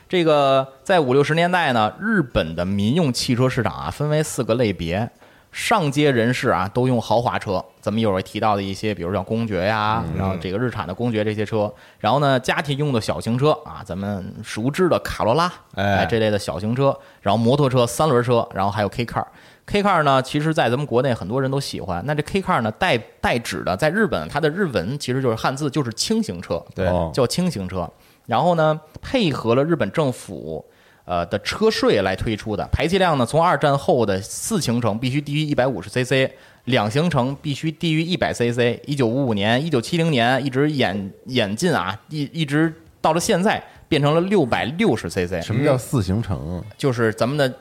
[0.09, 5.11] 这个在五六十年代呢，日本的民用汽车市场啊，分为四个类别。
[5.51, 11.73] 上街人士啊，都用豪华车，咱们一会儿提到的一些，比如像公爵呀，然后这个日产的公爵这些车。
[11.99, 16.97] 然后呢，家庭用的小型车啊，咱们熟知的卡罗拉，哎这类的小型车。
[17.23, 19.25] 然后摩托车、三轮车，然后还有 K car。
[19.71, 22.03] K car 呢，其实在咱们国内很多人都喜欢。
[22.07, 27.89] 那这 K car 呢，代代指的在日本，它的日文其实就是汉字，就是轻型车，对哦叫轻型车。
[28.25, 30.65] 然后呢，配合了日本政府
[31.05, 36.31] 呃的车税来推出的，排气量呢，从二战后的四行程必须低于一百五十 cc，
[36.65, 38.81] 两行程必须低于一百 cc。
[38.87, 45.43] 一九五五年、一九七零年一直演演进啊，一一直到了现在变成了六百六十 cc。
[45.43, 46.65] 什么叫四行程？
[46.77, 47.55] 就是咱们的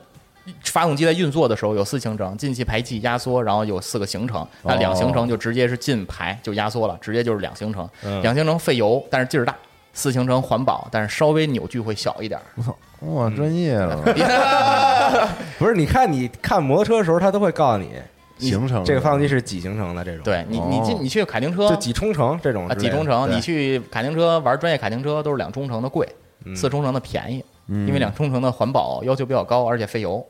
[0.64, 4.46] 发动机在运作的时候有四行程，进气、排气、压缩，然后有四个行程。
[4.64, 7.90] 那两行程就直接是进排就压缩了，直接就是两行程。
[8.22, 9.54] 两行程费油，但是劲儿大；
[9.94, 12.44] 四行程环保，但是稍微扭矩会小一点儿。
[12.56, 13.98] 我操，哇，专业了，
[15.60, 17.90] 不是，你看你看摩托车的时候，他都会告诉你
[18.38, 21.00] 行程这个发动机是几行程的这种，，对你，你进哦。
[21.02, 21.70] 你去卡丁车。
[21.70, 23.36] 就几冲程这种啊，之类的，几冲程，对。
[23.36, 26.08] 你去卡丁车玩专业卡丁车都是两冲程的贵，
[26.56, 30.26] 四冲程的便宜，因为两冲程的环保要求比较高，而且费油。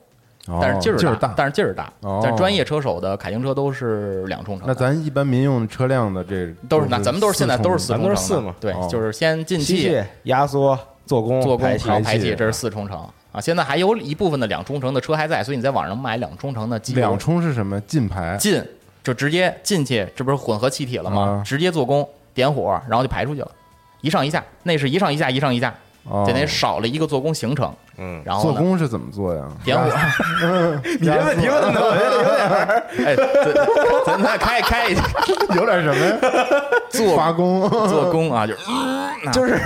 [0.48, 1.34] 哦但是劲儿劲儿大。
[1.36, 1.92] 但是劲儿大。
[2.02, 4.68] 哦但专业车手的卡丁车都是两冲程。
[4.68, 12.98] 那咱一般民用车辆的这都是那咱们都是现在都是四四冲程的咱们都是四嘛对哦，就是先进气、压缩、做工、做工、排气然后排排气气，这是四冲程
[13.32, 13.40] 啊。
[13.40, 17.80] 现在还有一部分的两冲程的车还在，所以你在网上买两冲程的机油两冲是什么？
[17.82, 18.64] 进排进
[19.04, 21.44] 就直接进去，这不是混合气体了吗啊？
[21.46, 23.52] 直接做工点火，然后就排出去了，
[24.02, 25.74] 一上一下，那是一上一下，一上一下，哦
[26.26, 27.72] 等于少了一个做工行程。
[27.98, 29.44] 嗯，然后，做工是怎么做呀？
[29.64, 29.90] 点火，
[31.00, 33.16] 你这问题问的，我觉得有点儿哎，
[34.06, 35.02] 咱咱再开开一下
[35.56, 36.16] 有点什么呀？
[36.90, 39.60] 做发工，做工啊，就是就是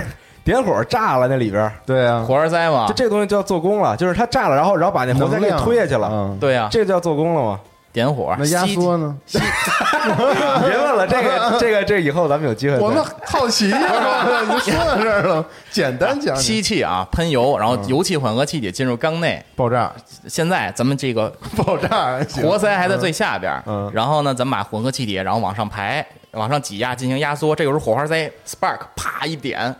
[0.45, 7.60] 点火炸了那里边儿，对啊，活儿塞嘛就，这个东西就叫做工了，就是它炸了，然后然后把那活塞给推下去了，嗯，对呀，这个叫做工了吗？
[7.93, 9.15] 点火，那压吸缩呢？
[9.32, 12.77] 别问了，这个这个这个以后咱们有机会。
[12.80, 13.80] 我们好奇呀，
[14.49, 19.43] 你说到这儿了，简单讲讲吸气啊，喷油，然后油气混合气体进入缸内。
[19.56, 19.91] 爆炸，
[20.27, 27.56] 现在咱们这个 爆炸，活塞还在最下边儿，嗯然后呢，咱们把混合气体然后往上排，往上挤压进行压缩。
[27.56, 29.75] 这个时候火花塞 spark 啪一点，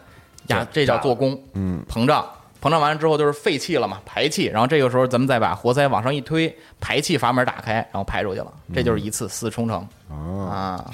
[0.48, 2.26] 压这叫做功，嗯，膨胀。
[2.62, 4.46] 膨胀完了之后就是废气了嘛，排气。
[4.46, 8.54] 然后这个时候咱们再把活塞往上一推，排气阀门打开，然后排出去了。
[8.74, 10.86] 这就是一次四冲程哦，啊！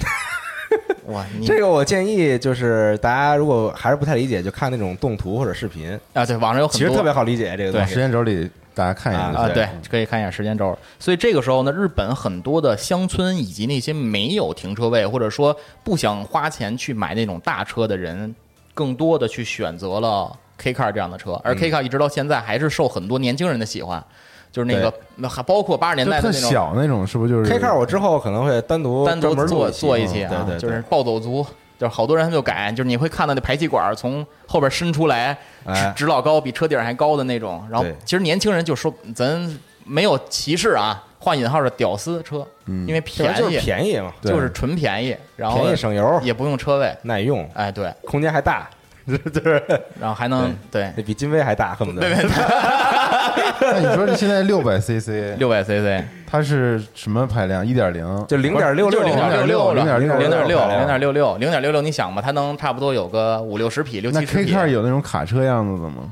[1.06, 7.94] 哇，你这个我建议就是大家如果还是不太理解，就看那种动图或者视频，啊，对，网上有很多其实特别好理解这个东西。
[7.94, 10.76] 时间轴里大家看一下啊，对，可以看一下时间轴。
[10.98, 18.34] 所以这个时候呢，日本很多的乡村以及那些没有停车位，或者说不想花钱去买那种大车的人，
[18.74, 21.40] 更多的去选择了 K car 这样的车。
[21.42, 24.04] 而 K car 一直到现在还是受很多年轻人的喜欢，
[24.52, 31.46] 就是那个那还包括八十年代的那种小那种，是不是就是 K car 我之后可能会单独单独做专门录做一期啊，对对，就是暴走族。
[31.78, 35.38] 就是好多人他们就改，就是你会看到那排气管从后边伸出来，
[35.72, 37.64] 直直老高比车顶还高的那种。
[37.70, 48.68] 然后其实年轻人就说咱没有歧视啊，换引号的屌丝车，因为便宜，便宜嘛，就是纯便宜，然后便宜省油，也不用车位，耐用，哎对，空间还大，
[49.32, 49.62] 就是
[49.98, 52.06] 然后还能对那比金威还大，恨不得。
[53.60, 57.66] 那你说这现在六百 CC，六百 CC，它是什么排量？
[57.66, 60.66] 一点零，就零点六六，零点六零点六零点六，
[60.98, 66.10] 六六，零点六六，你想吧，它能差不多有个五六十匹，六七十 K 匹，car 有那种卡车样子的吗？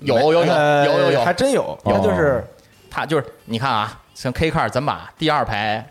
[0.00, 1.24] 有有有呃有有有。
[1.24, 2.44] 还，真有，它就是
[2.90, 5.84] 它就是你看啊，像 K car，咱把第二排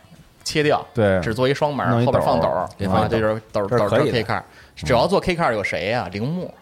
[0.43, 1.19] 切掉，对。
[1.21, 4.21] 只做一双门后边放斗斗儿，给放这就是斗斗斗这是可以的。
[4.21, 4.41] K car。
[4.76, 6.09] 只要做 K car 有谁呀？
[6.11, 6.53] 铃木，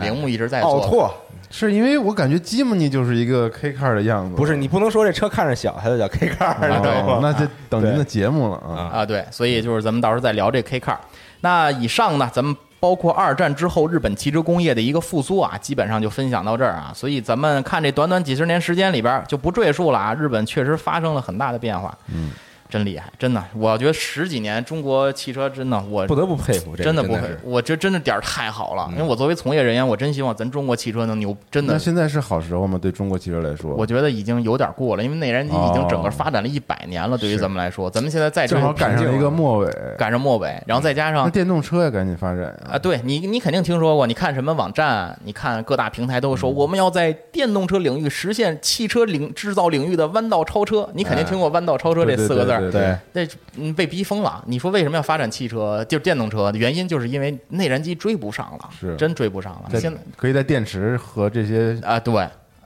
[0.00, 0.80] 铃木一直在做。
[0.80, 1.14] 奥拓，
[1.50, 7.14] 是因为我感觉吉姆尼就是一个 K car 的样子，不是你不能说这车看着小，它就叫 K car，你知道吗？
[7.14, 8.90] 哦那就等您的节目了啊。
[8.92, 10.96] 啊，对，所以就是咱们到时候再聊这 K car。
[11.40, 16.92] 那以上呢，咱们包括二战之后日本汽车工业的一个复苏啊，基本上就分享到这儿啊。
[16.94, 21.96] 所以咱们看这短短几十年时间里边就不赘述了啊，日本确实发生了很大的变化。
[22.12, 22.30] 嗯，
[22.72, 28.88] 真厉害，真的，我觉得十几年中国汽车真的我不得不佩服，这个真的不佩服，我这真的点儿太好了。
[28.92, 32.78] 因为我作为从业人员，我真希望咱中国汽车能牛，真的那现在是好时候吗？
[32.80, 54.44] 对中国汽车来说，我觉得已经有点过了，因为内燃机已经整个哦发展了一百年了，对于咱们来说，咱们现在再正好赶上一个末尾，赶上末尾，然后再加上那电动车也赶紧发展啊，对你，你肯定听说过，你看什么网站，你看各大平台都说我们要在电动车领域实现汽车领制造领域的弯道超车，你肯定听过弯道超车这四个字儿，对对对对那嗯被逼疯了。
[54.46, 56.52] 你说为什么要发展汽车，就是电动车？
[56.54, 59.80] 原因就是因为内燃机追不上了，是真追不上了。
[59.80, 62.12] 现在可以在电池和这些啊，对，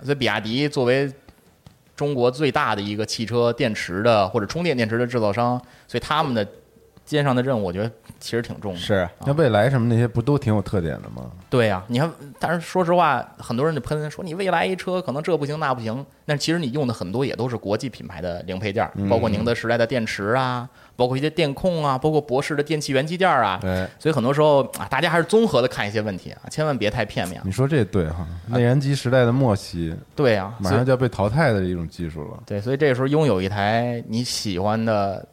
[0.02, 1.10] 所以比亚迪作为
[1.94, 6.46] 中国最大的一个汽车电池的或者充电电池的制造商，所以他们的
[7.06, 7.90] 肩上的任务，我觉得
[8.20, 8.78] 其实挺重的。
[8.78, 11.30] 是那未来什么那些不都挺有特点的吗？
[11.48, 23.58] 对呀、你看，但是说实话，很多人就喷说你未来一车可能这不行那不行，但其实你用的很多也都是国际品牌的零配件，包括宁德时代的电池啊，包括一些电控啊，包括博世的电气元器件啊。
[23.62, 27.40] 对，所以很多时候啊，大家还是综合的看一些问题啊，千万别太片面。
[27.44, 32.42] 你说这对哈，内燃机时代的末期，对呀、马上就要被淘汰的一种技术了。
[32.44, 35.24] 对，所以这时候拥有一台你喜欢的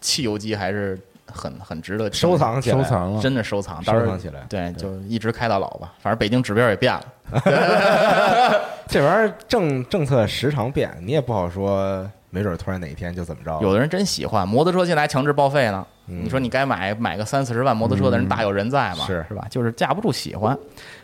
[0.00, 0.98] 汽油机还是
[1.32, 4.40] 很很值得收，藏起来，收藏了，真的收藏，收藏起来。
[4.48, 5.92] 对，就一直开到老吧。
[6.00, 7.04] 反正北京指标也变了
[8.88, 13.58] 这玩意儿政政策时常变，你也不好说，没准突然哪一天就怎么着。
[13.62, 15.86] 有的人真喜欢摩托车，现在还强制报废呢。
[16.12, 19.06] 嗯你说你该买买个三四十万摩托车的人大有人在嘛？
[19.06, 19.46] 是是吧？
[19.48, 20.58] 就是架不住喜欢。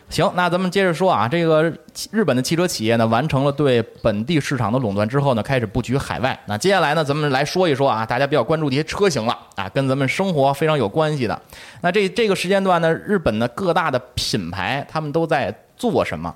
[0.09, 1.63] 行，那咱们接着说啊，这个
[2.11, 6.39] 日本的汽车企业呢，完成了对本地市场的垄断之后呢，开始布局海外。
[6.45, 11.39] 那接下来呢，咱们来说一说啊，大家比较关注的一些车型了啊，跟咱们生活非常有关系的。
[11.81, 16.33] 那这这个时间段呢，日本的各大的品牌他们都在做什么？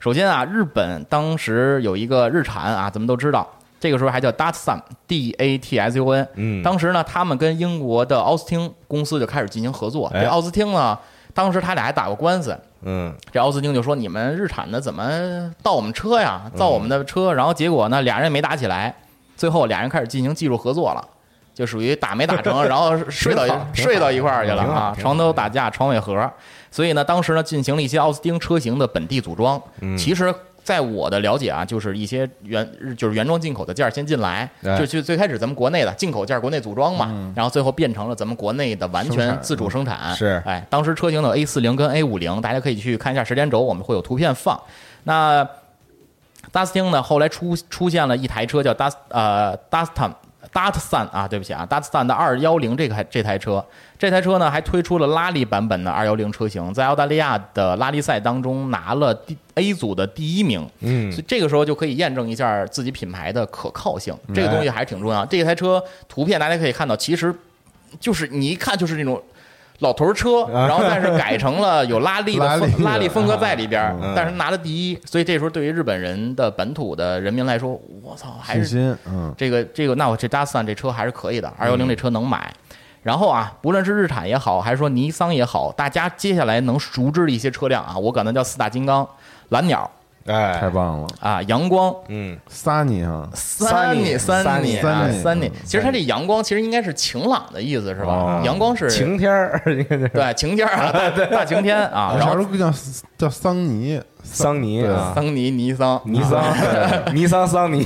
[0.00, 3.48] 首先啊，日本当时有一个日产啊，咱们都知道，
[3.78, 6.28] 这个时候还叫 Datsun，D A T S U N。
[6.34, 10.08] 嗯，当时呢，他们跟英国的奥斯汀公司就开始进行合作。
[10.08, 10.98] 哎这奥斯汀呢，
[11.32, 12.58] 当时他俩还打过官司。
[12.84, 16.42] 嗯，这奥斯汀就说：“你们日产的怎么盗我们车呀？
[16.56, 17.32] 造我们的车。
[17.32, 18.94] 然后结果呢，俩人也没打起来，
[19.36, 21.08] 最后俩人开始进行技术合作了。
[21.54, 26.30] 就属于打没打成， 然后睡到睡到一块儿去了啊，床头打架床尾和。
[26.70, 29.60] 所以呢，当时呢进行了一些奥斯汀车型的本地组装。
[29.80, 40.14] 嗯其实，在我的了解啊，就是一些原就是原装进口的件儿先进来，哎就就最开始咱们国内的进口件儿国内组装嘛，然后最后变成了咱们国内的完全自主生产。
[40.14, 44.60] 是哎，当时车型的 A 四零跟 A 五零，大家可以去看一下时间轴，我们会有图片放。
[45.04, 45.46] 那
[46.52, 50.12] Dustin 呢，后来出出现了一台车叫 Dust 呃 Dustin。
[50.52, 53.64] Datsun 啊，对不起啊，Datsun 的二幺零这台这台车，
[53.98, 60.68] 这台车呢还推出了拉力版本的二幺零车型，在澳大利亚的拉力赛当中拿了第 A 组的第一名。
[60.80, 65.24] 嗯所以这个时候就可以验证一下自己品牌的可靠性，这个东西还是挺重要。
[65.24, 67.34] 这台车图片大家可以看到，其实
[67.98, 69.22] 就是你一看就是那种
[69.82, 78.96] 老头儿车，然后但是改成了有拉力的 拉力风格在里边但是拿了第一，所以这时候对于日本人的本土的人民来说，我操，还是
[79.36, 82.52] 这个这个，那我这 Datsun 这车还是可以的，二幺零这车能买。
[83.02, 89.04] 然后啊，不论是日产也好，还是说尼桑也好，大家接下来能熟知的一些车辆啊，我管它叫四大金刚：
[89.48, 89.90] 蓝鸟、
[90.26, 91.94] 哎，太棒了，啊，阳光。
[92.08, 98.12] 嗯，撒你哈，三尼三尼啊三尼三尼嗯，其实它这阳光其实应该是晴朗的意思是吧？
[98.12, 98.42] 哦？
[98.44, 102.72] 阳光是晴天儿， 对晴天啊， 大大晴天啊，然后啥时候叫
[103.18, 104.00] 叫桑尼？
[104.24, 104.80] 桑尼
[105.16, 106.00] 桑尼尼桑。
[106.04, 106.44] 尼桑，
[107.12, 107.84] 尼桑桑尼。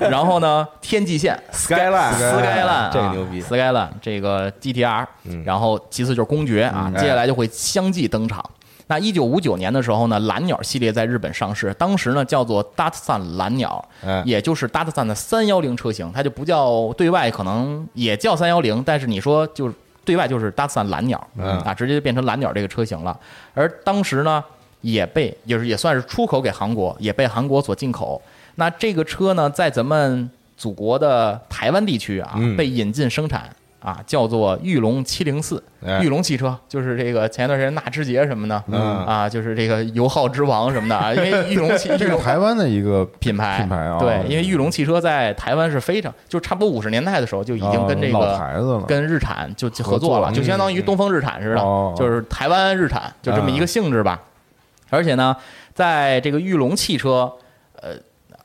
[0.00, 1.38] 然后呢，天际线。
[1.52, 3.42] Skyline Skyline 这个牛逼。
[3.42, 5.06] Skyline 这个 GTR，
[5.44, 8.42] 然后其次就是公爵啊，接下来就会相继登场。
[8.92, 19.74] 那一九五九年的时候呢，蓝鸟系列在日本上市，当时呢叫做 Datsun 蓝鸟哎，也就是 Datsun 的三幺零车型，它就不叫对外可能也叫三幺零，但是你说就是
[20.04, 23.18] 对外就是 Datsun 蓝鸟嗯啊，直接就变成蓝鸟这个车型了。
[23.54, 24.44] 而当时呢，
[24.82, 28.20] 也被就是也算是出口给韩国，也被韩国所进口。
[28.56, 33.48] 那这个车呢，在咱们祖国的台湾地区啊，嗯被引进生产
[33.82, 35.62] 啊，叫做玉龙七零四。
[35.84, 36.00] 哎。
[36.00, 38.80] 玉龙汽车就是这个前一段时间纳智捷什么的，嗯。
[39.04, 54.20] 啊，就是这个油耗之王什么的啊，因为玉龙汽 这是台湾的一个 品牌品牌啊，对，因为玉龙汽车在台湾是非常，就差不多五十年代的时候就已经跟这个跟日产就就合作了，就相当于东风日产似的，哦就是台湾日产，就这么一个性质吧。
[54.90, 55.34] 而且呢，
[55.74, 57.32] 在这个玉龙汽车，
[57.80, 57.94] 呃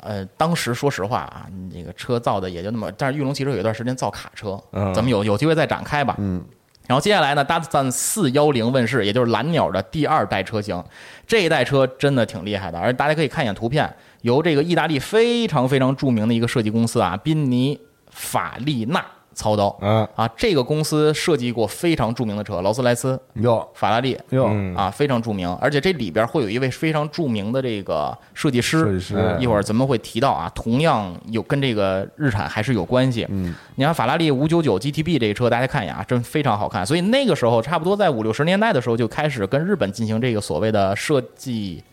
[0.08, 6.16] 呃，当时说实话啊，这个车造的也就那么，但是玉龙汽车有一段时间造卡车，嗯咱们有有机会再展开吧。
[6.18, 6.41] 嗯，
[6.88, 10.82] 然后接下来呢，搭赞四幺零问世，也就是蓝鸟的第二代车型。
[11.28, 17.78] 这一代车真的挺厉害的，而大家可以看一眼图片，由这个意大利非常非常著名的一个设计公司啊，宾尼
[18.10, 19.05] 法利纳
[19.38, 19.73] 操刀。
[19.81, 25.47] 嗯啊，这个公司设计过非常著名的车，劳斯莱斯、哟法拉利哟，嗯啊，非常著名。
[25.61, 33.25] 而且这里边会有一位非常著名的这个设计师，设计师一会儿咱们会提到啊，同样有跟这个日产还是有关系。
[33.29, 36.83] 嗯，你看法拉利五九九 GTB 这个车，大家看一眼啊，真非常好看。
[36.83, 41.83] 所以那个时候，差不多在五六十年代的时候，就开始跟日本进行这个所谓的设计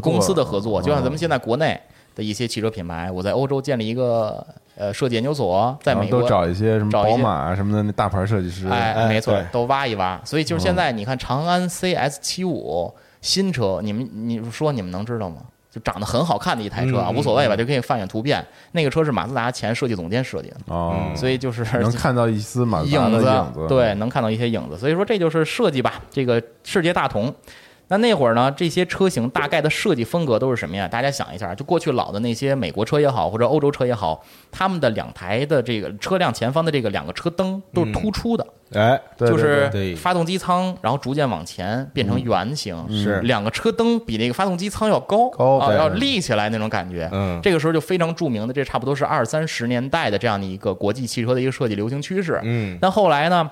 [0.00, 1.78] 公司的合作，就像咱们现在在国内
[2.14, 4.46] 的一些汽车品牌，我在欧洲建立一个
[4.76, 10.20] 呃设计研究所，在美国都找一些什么宝马啊什么的那大牌设计师，哎，哎没错对，都挖一挖。
[10.24, 15.36] 所以就是现在，你看长安 CS 七五新车，你们你说你们能知道吗？
[15.70, 18.44] 就长得很好看的一台车啊，嗯无所谓吧，就可以放眼图片。
[18.72, 24.76] 那个车是马自达前设计总监设计的，哦，所以就是能看到一丝马自达的，影子，对，能看到一些影子。
[24.76, 27.34] 所以说这就是设计吧，这个世界大同。
[27.88, 30.88] 那那会儿呢，这些车型大概的设计风格都是什么呀？
[30.88, 45.28] 大家想一下，就过去老的那些美国车也好，或者欧洲车也好，他们的两台的这个车辆前方的这个两个车灯都是突出的，哎，就是发动机舱，然后逐渐往前变成圆形，是两个车灯比那个发动机舱要高，
[45.58, 47.06] 啊，要立起来那种感觉。
[47.12, 52.40] 嗯这个时候就非常著名的，这差不多是二三十年代的这样的一个国际汽车的一个设计流行趋势。
[52.42, 53.50] 嗯但后来呢，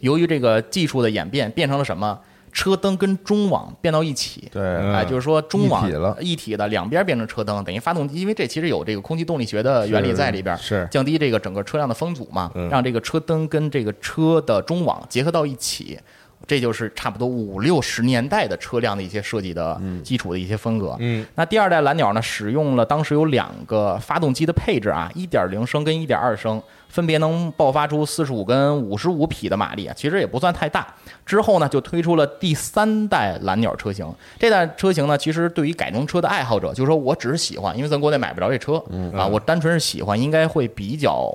[0.00, 2.18] 由于这个技术的演变，变成了什么？
[2.56, 4.48] 车灯跟中网变到一起。
[4.50, 4.94] 对，嗯。
[4.94, 10.88] 哎，就是说中网一体一体的两边变成车灯，等于发动机，因为这其实有这个空气动力学的原理在里边，是。
[10.90, 12.66] 降低这个整个车辆的风阻嘛，嗯。
[12.70, 15.98] 让这个车灯跟这个车的中网结合到一起。
[16.46, 20.94] 这就是差不多五六十年代的车辆的一些设计的基础的一些风格。
[21.00, 26.62] 嗯，那第二代蓝鸟呢，使用了当时有两个发动机的配置啊，一点零升跟一点二升，
[26.96, 30.86] 分别能爆发出四十五跟五十五匹的马力，啊其实也不算太大。
[31.26, 34.10] 之后呢，就推出了第三代蓝鸟车型。
[34.38, 38.82] 这代车型呢，其实对于改装车的爱好者，就是说我只是喜欢，因为咱国内买不着这车、
[39.14, 41.30] 啊，我单纯是喜欢，应该会比较，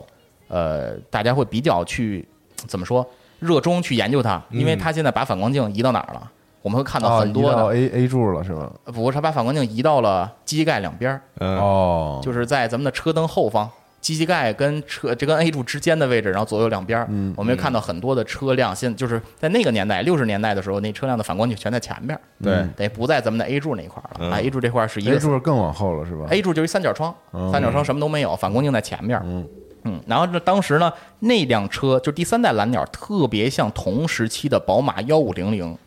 [0.48, 3.08] 呃，大家会比较去怎么说，
[3.38, 6.32] 热衷去研究它，因为它现在把反光镜移到哪儿了？
[6.64, 8.72] 我们会看到哦，很多的，A A 柱了是吧？
[8.86, 13.70] 不过它把反光镜移到了机盖两边儿，嗯哦，就是在咱们的车灯后方，
[14.02, 29.22] 机器盖跟车这跟 A 柱之间的位置，然后左右两边儿，嗯我们会看到很多的车辆，现就是在那个年代，六十年代的时候，那车辆的反光镜全在前边儿，对嗯等于不在咱们的 A 柱那一块儿了、嗯啊，A 柱这块儿是一个 A 柱更往后了是吧 A 柱就是一三角窗，嗯三角窗什么都没有，反光镜在前面。
[29.24, 29.48] 嗯
[29.84, 35.78] 嗯，然后这当时呢，那辆车就第三代蓝鸟，特别像同时期的宝马幺五零零。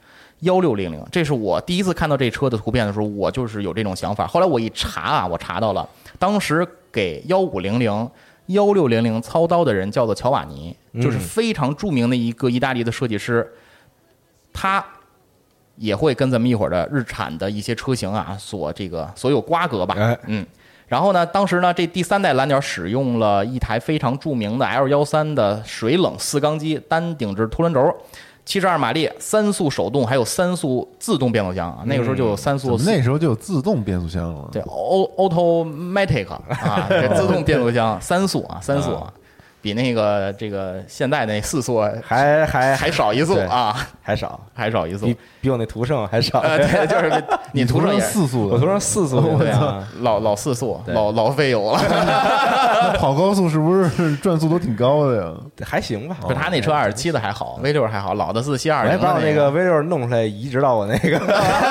[0.41, 4.27] 幺六零零，这是我第一次看到这车的图片的时候，我就是有这种想法。
[4.27, 5.89] 后来我一查啊，我查到了，
[6.19, 8.11] 当时给幺五零零、
[8.47, 13.47] 幺六零零操刀的人叫做乔瓦尼，就是非常著名的一个意大利的设计师，
[14.53, 14.85] 他
[15.77, 19.95] 也会跟咱们一会儿的日产的一些车型啊所这个所有瓜葛吧。
[19.99, 20.47] 哎嗯，
[20.87, 27.95] 然后呢，当时呢，这第三代蓝鸟使用了一台非常著名的 L 幺三的水冷四缸机单顶置凸轮轴。
[28.45, 31.83] 七十二马力，三速手动，还有三速自动变速箱啊。
[31.87, 34.49] 那个时候就有三速那时候就有自动变速箱了？
[34.53, 39.13] 对，auto automatic 啊，这自动变速箱三速啊，三速啊。
[39.65, 45.17] 比那个这个现在那四速还还还少一速啊，还少，还少一速比。
[45.41, 46.41] 比我那途胜还少。
[46.41, 51.81] 呃，对，就是 你途胜四速的，我途胜四速，对啊啊，，老老四速，老老费油了。
[51.89, 55.33] 那跑高速是不是 转速都挺高的呀？
[55.65, 56.17] 还行吧。
[56.39, 61.19] 他那车二十七的还好，V 六还好，老的四七二零我还把我那个个，V 六弄出来，移植到我那个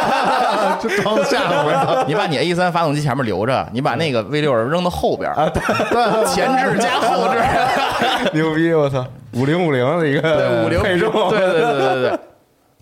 [0.81, 2.05] 就装吓唬我！
[2.07, 5.47] 你把你 A 三发动机前面留着，你把那个 V 六扔到后边啊，
[6.25, 7.37] 前置加后置，
[8.33, 8.73] 牛逼！
[8.73, 12.19] 我操，五零五零的一个五零配重，对对对对对对。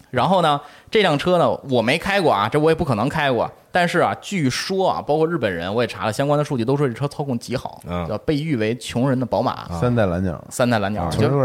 [0.09, 3.49] 然后呢，这辆车呢，我没开过啊，这我也不可能开过。
[3.71, 11.09] 但是啊，据说啊，包括日本人，我也查了相关的数据，都说这车操控极好，嗯叫被誉为穷人的宝马，三代蓝鸟，三代蓝鸟。
[11.09, 11.41] 就穷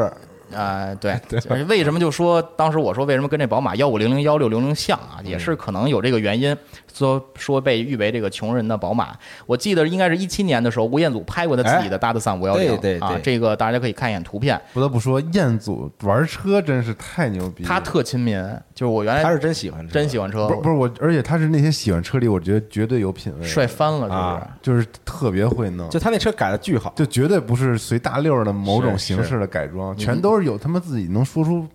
[0.56, 1.12] 味儿，啊、 对，
[1.48, 6.56] 而且为什么就说当时我说为什么跟这宝马幺五零零幺六零零像啊，也是可能有这个原因，
[6.92, 9.16] 说说被誉为这个穷人的宝马。
[9.46, 17.68] 我记得应该是一七年的时候，吴彦祖拍过他自己的大德桑五幺零，对对对啊，这个大家可以看一眼图片，不得不说，彦祖玩车真是太牛逼了。
[17.68, 18.36] 他特亲民，
[18.74, 24.18] 就是我原来他是真喜欢车，真喜欢车，不是不是我，而且他是那些喜欢车里，我觉得绝对有品位，帅翻了，是不是？
[24.18, 31.66] 啊就是特别会弄，就他那车改的巨好，就绝对不是随大溜的某种形式的改装，全都是有他妈自己能说出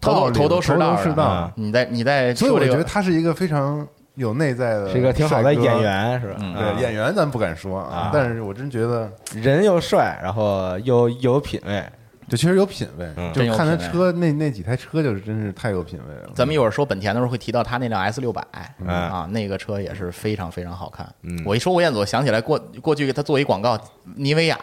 [0.00, 1.52] 头头头头是道的头头是道啊。
[1.56, 3.86] 你在你在所以我觉得他是一个非常
[4.16, 5.80] 有内在的，是一个挺好的演。
[5.80, 6.36] 员，是吧？
[6.38, 11.82] 对演员咱不敢说啊，但是我真觉得人又帅，然后又又有品位，
[12.28, 16.30] 就确实有品位，嗯就看他车那那几台车就是真是太有品位了。
[16.34, 18.44] 咱们一会儿说本田的时候会提到他那辆 S 六百
[18.80, 21.08] 嗯啊，那个车也是非常非常好看。
[21.22, 23.78] 嗯我一说吴彦祖，想起来过过去给他做一广告，
[24.16, 24.58] 妮维雅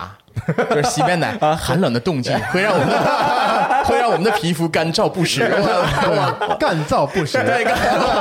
[0.70, 2.98] 就是洗面奶，寒冷的冬季会让我们的
[3.88, 5.44] 会让我们的皮肤干燥不湿。
[5.44, 7.76] 我干燥不实，对，干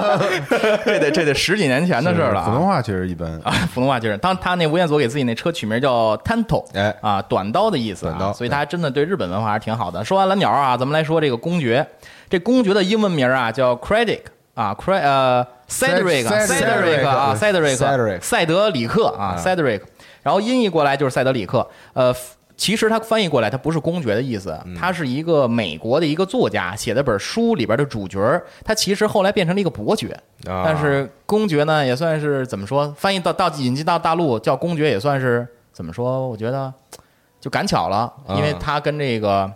[0.85, 2.47] 这得这得十几年前的事儿了啊。
[2.49, 3.29] 普通话确实一般。
[3.43, 10.05] 啊，普通话就是，当他那吴彦祖给自己那车取名叫 Tanto，哎啊，短刀的意思、啊，短刀所以他还真的对日本文化还是挺好的。
[10.05, 11.87] 说完蓝鸟啊，咱们来说这个公爵，
[12.31, 14.21] 这公爵的英文名啊叫 Credit
[14.55, 19.81] 啊，Cre 呃 Cedric 啊 Cedric 塞德里克啊啊 Cedric，
[20.27, 22.12] 然后音译过来就是塞德里克，呃。
[22.59, 28.18] 其实他翻译过来，他不是公爵的意思，他是一个美国的一个作家写的本书里边的主角，
[28.64, 30.18] 他其实后来变成了一个伯爵，
[30.49, 32.91] 啊但是公爵呢，也算是怎么说？
[32.97, 36.27] 翻译到到引进到大陆叫公爵，也算是怎么说？
[36.27, 36.72] 我觉得
[37.39, 39.53] 就赶巧了，因为他跟这个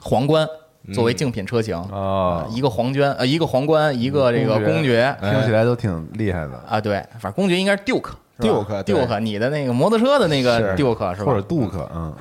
[0.00, 0.46] 皇冠
[0.94, 8.12] 作为竞品车型，哦，一个皇冠呃，一个皇冠，一个这个公爵公爵听起来都挺厉害的，啊，对，反正公爵应该是 Duke。
[8.40, 11.26] 是吧 Duke，对 Duke，你的那个摩托车的那个 Duke 是吧？
[11.26, 12.14] 或者杜克， 嗯，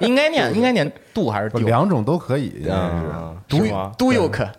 [0.00, 1.64] 应该念应该念杜还是不 Duke？
[1.66, 2.70] 两种都可以，是。
[3.48, 3.92] ？Duke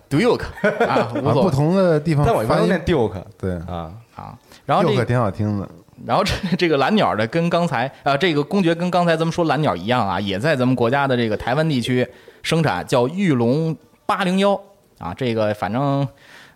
[0.09, 0.41] Duke
[0.87, 4.37] 啊，无啊，所不同的地方但我一般都念 Duke 对，啊，啊。
[4.65, 5.67] 然后这个杜克挺好听的。
[6.05, 12.07] 然后这 这个蓝鸟的跟刚才呃这个公爵跟刚才咱们说蓝鸟一样啊，也在咱们国家的这个台湾地区
[12.41, 13.75] 生产，叫玉龙
[14.05, 14.59] 八零幺
[14.99, 16.07] 啊，这个反正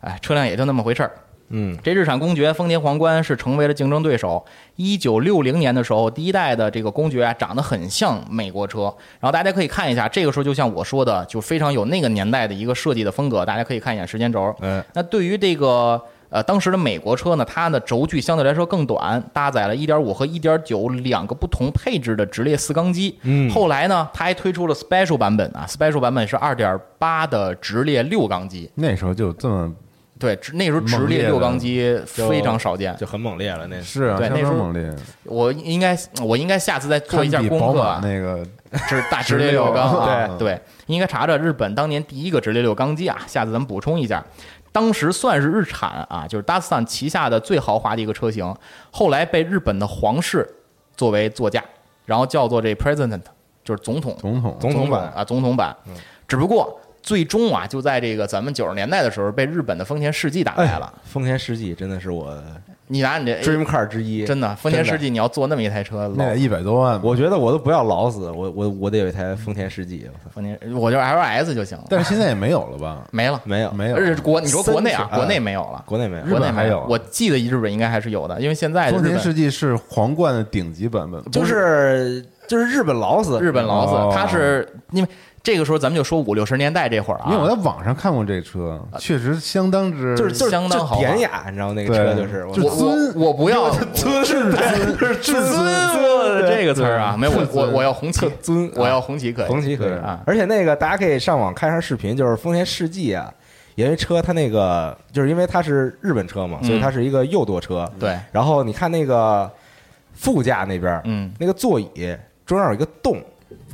[0.02, 1.12] 哎车辆也就那么回事儿。
[1.50, 4.46] 嗯，这日产公爵丰田皇冠是成为了竞争对手。
[4.76, 8.94] 一九六零年的时候，第一代的这个公爵啊，长得很像美国车。
[9.20, 13.46] 然后大家可以看一下，这个时候就像我说的，就非常有那个年代的一个设计的风格。
[13.46, 14.54] 大家可以看一眼时间轴。
[14.62, 23.18] 嗯，那对于这个呃当时的美国车呢，它的轴距相对来说更短，搭载了一点五和一点九两个不同配置的直列四缸机。
[23.24, 28.70] 嗯后来呢，它还推出了 Special 版本啊，Special 版本是2.8的直列六缸机。
[28.76, 29.74] 那时候就这么
[30.20, 32.96] 对，那时候直列六缸机非常少见。
[32.98, 38.44] 就很猛烈了，那是啊，那时候当猛烈，我应该我应该下次再做一下功课啊，那个
[38.88, 44.24] 是大直列六缸啊，对对，应该查查日本当年第一个直列六缸机啊，下次咱们补充一下。
[44.72, 48.56] 当时算是日产啊，就是 Datsun 旗下的最豪华的一个车型，
[48.92, 50.48] 后来被日本的皇室
[50.96, 51.64] 作为座驾，
[52.06, 53.22] 然后叫做这 President，
[53.64, 55.76] 就是总统总统总统版啊，总统版。
[56.28, 60.94] 只不过最终啊，就在这个咱们九十年代的时候，被日本的丰田世纪打败了。
[61.06, 62.38] 丰田世纪真的是我
[62.88, 67.00] 你拿你这 dream car 之一，真的丰田世纪，你要做那么一台车，老那得一百多万。
[67.02, 71.86] 我觉得我都不要老死，我我我得有一台丰田世纪，丰田，我就 LS 就行了。
[71.90, 73.06] 但是现在也没有了吧？
[73.12, 73.72] 没了，没有。
[73.72, 73.96] 没有。
[73.96, 76.86] 而且国你说国内啊，国内没有了，国内没有，国内还有。
[76.90, 84.10] 我记得日本应该还是有的，因为现在丰田世纪是皇冠的顶级版本，就是就是日本老死，日本老哦。
[84.12, 85.10] 死，它是因为
[85.48, 92.66] 这个时候咱们就说五六十年代这会儿啊，因为我在网上看过这车，确实相当之就是就是相当典雅，你知道那个车就是我就
[93.18, 103.34] 我不要尊是尊至尊这个词儿啊，没有我我我要红旗，尊，我要红旗可以，红旗可以啊而且那个大家可以上网看一下视频，就是丰田世纪啊，
[103.76, 107.90] 因为车它那个就是因为它是日本车嘛，所以它是一个右舵车。
[107.98, 109.50] 对，然后你看那个
[110.14, 111.90] 副驾那边，嗯，那个座椅
[112.46, 113.22] 中间有一个洞，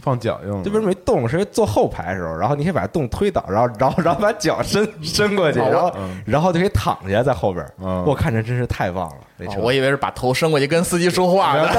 [0.04, 0.70] 放脚用的。
[0.70, 1.28] 这为什么没动？
[1.28, 5.92] 是因为坐后排的时候，然后你可以把洞推倒，然后 然后然后把脚伸伸过去，然后
[6.26, 7.66] 然后就可以躺下在后边。
[7.82, 9.60] 嗯我看着真是太棒了，那车。
[9.60, 11.70] 哦我以为是把头伸过去跟司机说话呢。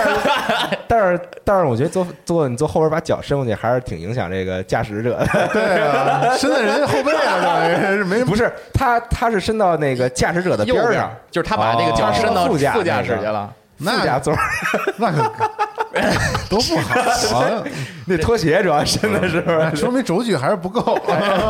[0.89, 5.49] 但是 但是我觉得坐坐你坐后边把脚伸过去还是挺影响这个驾驶者的。
[5.53, 13.53] 对啊，伸在人家后背上， 等于是没不是他他是伸到那个驾驶者的右边上，就是他把那个脚伸到哦副驾副驾驶去了。
[13.77, 14.33] 副驾座
[14.99, 15.31] 那可
[16.51, 17.63] 多不好啊！
[18.07, 19.75] 那拖鞋主要伸的时候。
[19.75, 20.99] 说明轴距还是不够。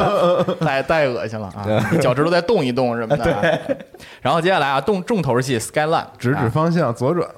[0.61, 1.65] 太太恶心了啊！
[1.91, 3.25] 你脚趾头再动一动什么的。
[3.25, 3.77] 对。
[4.21, 7.29] 然后接下来啊，动重头戏 Skyline 直指方向，左转。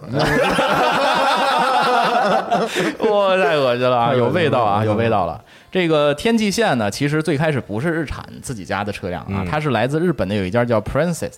[2.99, 4.15] 哇，太恶心了啊！
[4.15, 5.41] 有味道啊，有味道了。
[5.71, 11.33] 这个天际线呢，其实最开始不是日产自己家的车辆啊，它是来自日本的有一家叫 Princess。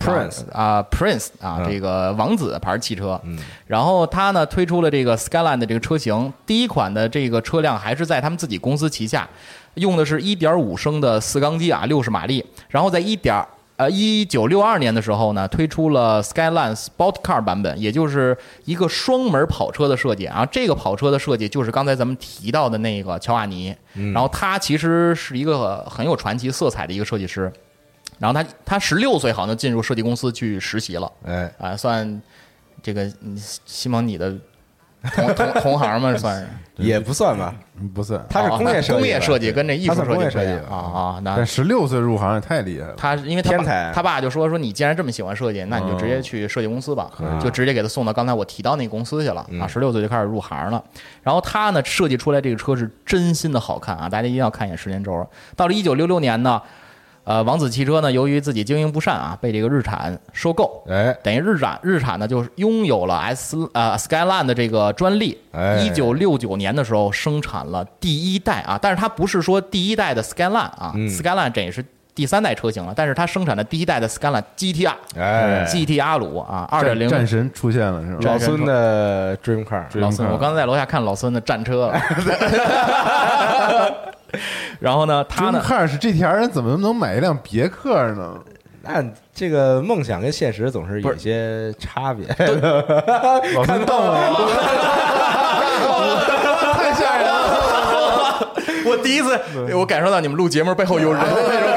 [0.00, 1.66] Prince 啊，Prince 啊，嗯。
[1.68, 3.20] 这个王子牌汽车，
[3.66, 9.28] 然后它呢推出了这个 Skyline 的这个车型，第一款的这个车辆还是在他们自己公司旗下，
[9.74, 13.44] 用的是1.5升的四缸机啊，六十马力，然后在一点
[13.76, 20.46] 呃一九六二年的时候呢，推出了 Skyline Sport Car 版本，也就是一个双门跑车的设计啊。
[20.46, 23.74] 这个跑车的设计就是刚才咱们提到的那个乔瓦尼，
[24.14, 27.52] 然后他其实是一个很有传奇色彩的一个设计师。
[28.22, 32.22] 然后他他十六岁好像进入设计公司去实习了，哎，啊，算
[32.80, 34.32] 这个嗯西蒙你的
[35.12, 36.16] 同同同行们？
[36.16, 36.48] 算是
[36.82, 37.52] 也不算吧，
[37.92, 39.94] 不算，他是工业设计，工业设计跟这艺术
[40.30, 42.94] 设计啊啊，那但十六岁入行也太厉害了。
[42.96, 47.10] 他因为他爸天才他爸就说说你既然这么喜欢设计，那你就直接去设计公司吧，
[47.42, 49.66] 就直接给他送到刚才我提到那个公司去了啊。
[49.66, 50.82] 十六岁就开始入行了，
[51.24, 55.28] 然后他呢设计出来这个车是真心的好看啊，大家一定要看一眼时间轴。
[55.56, 56.62] 到了一九六六年呢。
[57.24, 65.38] 呃，王子汽车呢，由于自己经营不善啊，被这个日产收购，哎，等于日产日产呢就拥有了 S 呃 Skyline 的这个专利。
[65.52, 71.84] 哎一九六九年的时候生产了第一代啊，但是它不是说第一代的 Skyline 啊、嗯 s k y l i n e 这也是
[72.14, 77.08] 第三代车型了，但是它生产的第一代的 Skyline GTR，哎 GT 阿鲁啊，二点零。
[77.08, 78.18] 战战神出现了是吧？
[78.24, 81.98] 老孙的 Dream Car，老孙，我刚才在楼下看老孙的战车了。
[84.80, 88.34] 然后呢，他真呢，看是这条人怎么能买一辆别克呢？
[88.82, 89.02] 那
[89.32, 92.26] 这个梦想跟现实总是有些差别。
[93.54, 94.50] 老孙瞪我，
[96.74, 97.32] 太吓人了。
[98.84, 99.38] 我第一次
[99.76, 101.68] 我感受到你们录节目背后有人的那种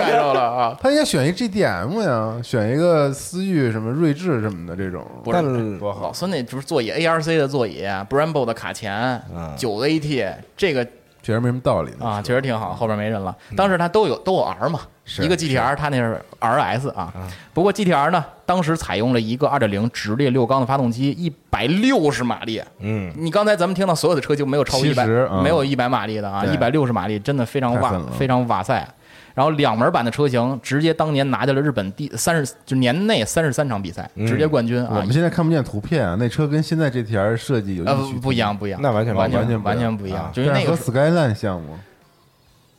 [0.46, 0.78] 啊！
[0.82, 5.06] 他应该选一 GDM 呀，选一个思域什么锐志什么的这种。
[5.24, 9.22] 不是但多好老孙那不是座椅 ARC 的座椅，Brembo 的卡钳，
[9.58, 10.86] 九 AT 这个
[11.22, 13.36] 确实没什么道理啊，确实挺好，后边没人了。
[13.56, 14.82] 当时它都有都有 R 嘛，
[15.20, 17.12] 一个 GTR，它那是 RS 啊。
[17.54, 22.62] 不过 GTR 呢，当时采用了一个2.0直列六缸的发动机，一百六十马力。
[22.80, 28.88] 嗯，你刚才咱们听到所有的车就没有超过一百70，嗯没有一百马力的啊，对一百六十马力真的非常哇非常哇塞。
[29.36, 34.88] 然后两门版的车型直接当年拿下了日本第三十，就年内三十三场比赛，直接冠军啊。
[34.90, 35.12] 我们！
[35.12, 39.76] 现在看不见图片啊，那车跟现在这条设计有呃异曲，不一样，不一样，那完全不完全完全不一样。
[39.76, 41.78] 完全不一样啊，就是那个和 Skyline 项目，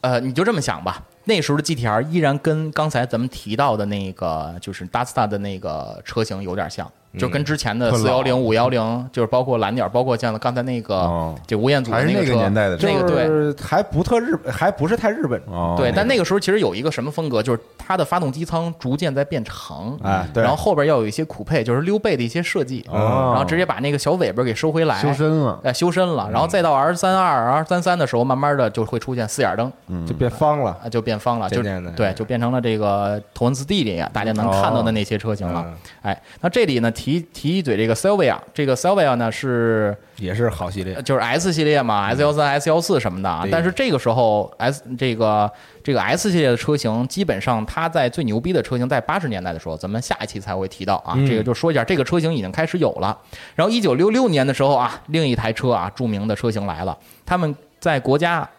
[0.01, 13.27] 呃，你就这么想吧，那时候的 GTR 依然跟刚才咱们提到的那个就是 Dastar 的那个车型有点像，就跟之前的四幺零、五幺零，就是包括蓝点，包括像刚才那个哦就吴彦祖的还是那个年代的那个对。
[13.65, 15.41] 还不特日，还不是太日本。
[15.47, 30.77] 哦，对，但那个时候其实有一个什么风格，就是它的发动机舱逐渐在变长，哎对然后后边要有一些苦配，就是溜背的一些设计，哦然后直接把那个小尾巴给收回来，修身了，哎，修身了，然后再到 R 三二、R 三三的时候，慢慢的就会出现四眼灯，就变方了。
[30.85, 31.63] 啊，就变方了，就
[31.97, 35.65] 对，就变成了这个头文字 D 里啊，大家能看到的那些车型了。
[35.67, 43.47] 嗯哎，那这里呢提提提一嘴这个 Silvia，这个 Silvia 呢是也是好系列呃，就是 S 系列嘛，S 幺三、S 幺四什么的啊。
[43.49, 45.49] 但是这个时候 S 这个
[45.85, 51.13] 这个 S 系列的车型，基本上它在最牛逼的车型在八十年代的时候，咱们下一期才会提到啊。
[51.15, 53.17] 嗯这个就说一下，这个车型已经开始有了。
[53.55, 58.51] 然后一九六六年的时候啊，另一台车啊，著名的车型来了，他们在国家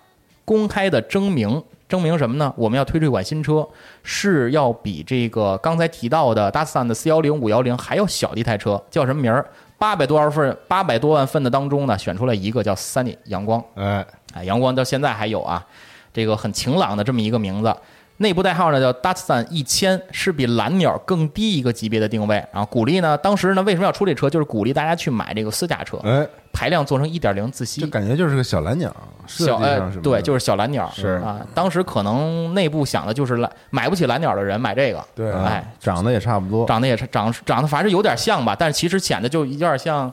[0.45, 1.61] 公开的征名。
[1.87, 2.53] 征明什么呢？
[2.57, 3.67] 我们要推出一款新车，
[4.03, 9.45] 是要比这个刚才提到的 Datsun 的四幺零、五幺零还要小的一台车，叫什么名儿？
[9.77, 15.65] 八百多万份，八百多万份的当中呢，选出来一个叫 Sunny 阳光，哎，啊，阳光到现在还有啊，
[16.11, 17.73] 这个很晴朗的这么一个名字。
[18.17, 22.35] 内部代号呢叫 Datsun 一千，是比蓝鸟更低一个级别的定位。
[22.51, 24.29] 然后鼓励呢，当时呢为什么要出这车？
[24.29, 27.81] 就是鼓励大家去买这个私家车，哎，排量做成一点零自吸。
[27.81, 28.95] 就，感觉就是个小蓝鸟，
[29.27, 30.01] 小哎上什么的。
[30.01, 31.21] 对，就是小蓝鸟是。
[31.23, 31.45] 啊。
[31.53, 40.11] 当时可能内部想的就是蓝买不起蓝鸟的人买这个，对，哎，长得也差不多，长得也是长长得反正有点像吧，但是其实显得就有点像，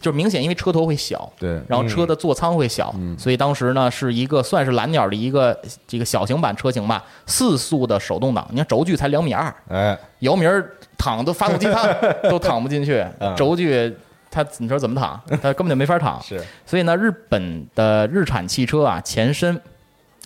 [0.00, 11.86] 就是明显因为车头会小，对然后车的座舱会小，嗯所以当时呢是一个算是蓝鸟的一个这个小型版车型吧，四速的手动挡，你看轴距才两米二，哎，姚明儿躺都发动机舱
[12.22, 13.94] 都躺不进去嗯，轴距
[14.30, 15.20] 他你说怎么躺？
[15.42, 16.20] 他根本就没法躺。
[16.24, 19.60] 是所以呢，日本的日产汽车啊，前身。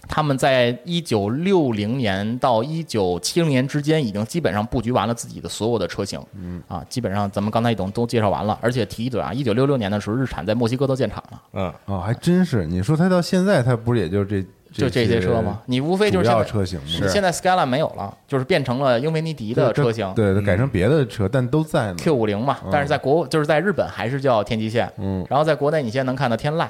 [0.08, 6.20] 他们在一九六零年到一九七零年之间，已经基本上布局完了自己的所有的车型。
[6.34, 8.58] 嗯啊，基本上咱们刚才已经都介绍完了。
[8.60, 12.66] 而且提一嘴啊，一九六六年的时候，日产在墨西哥都建厂了，嗯，哦，还真是。
[12.66, 14.42] 你说它到现在，它不是也就这
[14.72, 15.60] 就这些车吗？
[15.66, 20.12] 你无非就是车型现在 Skyline 没有了，就是变成了英菲尼迪的车型。
[20.14, 21.94] 对，改成别的车，但都在呢。
[21.96, 26.66] Q 五零嘛，但是在国就是在日本还是叫天际线，嗯，然后在国内你现在能看到天籁，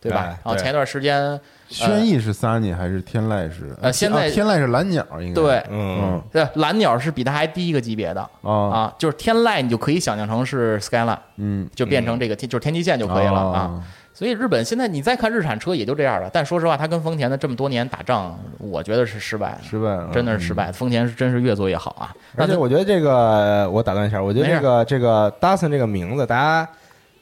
[0.00, 0.38] 对吧？
[0.44, 1.38] 然后前一段时间，
[1.68, 3.76] 轩逸是 Sunny 还是天籁是？
[3.82, 6.00] 呃现在啊天籁是蓝鸟，应该对，嗯。
[6.02, 6.22] 嗯。
[6.32, 8.20] 对，蓝鸟是比它还低一个级别的。
[8.42, 13.82] 啊啊，就是天籁你就可以想象成是 Skyline，嗯就变成这个天就是天际线就可以了啊。
[14.12, 20.70] 所以日本现在你再看日产车也就这样了，但说实话，它跟丰田的这么多年打仗，我觉得是失败的，失败了，真的是失败。
[20.72, 22.12] 丰田是真是越做越好啊。
[22.36, 26.68] 而且我觉得这个，我打断一下，我觉得这个这个 Datsun 这个名字，大家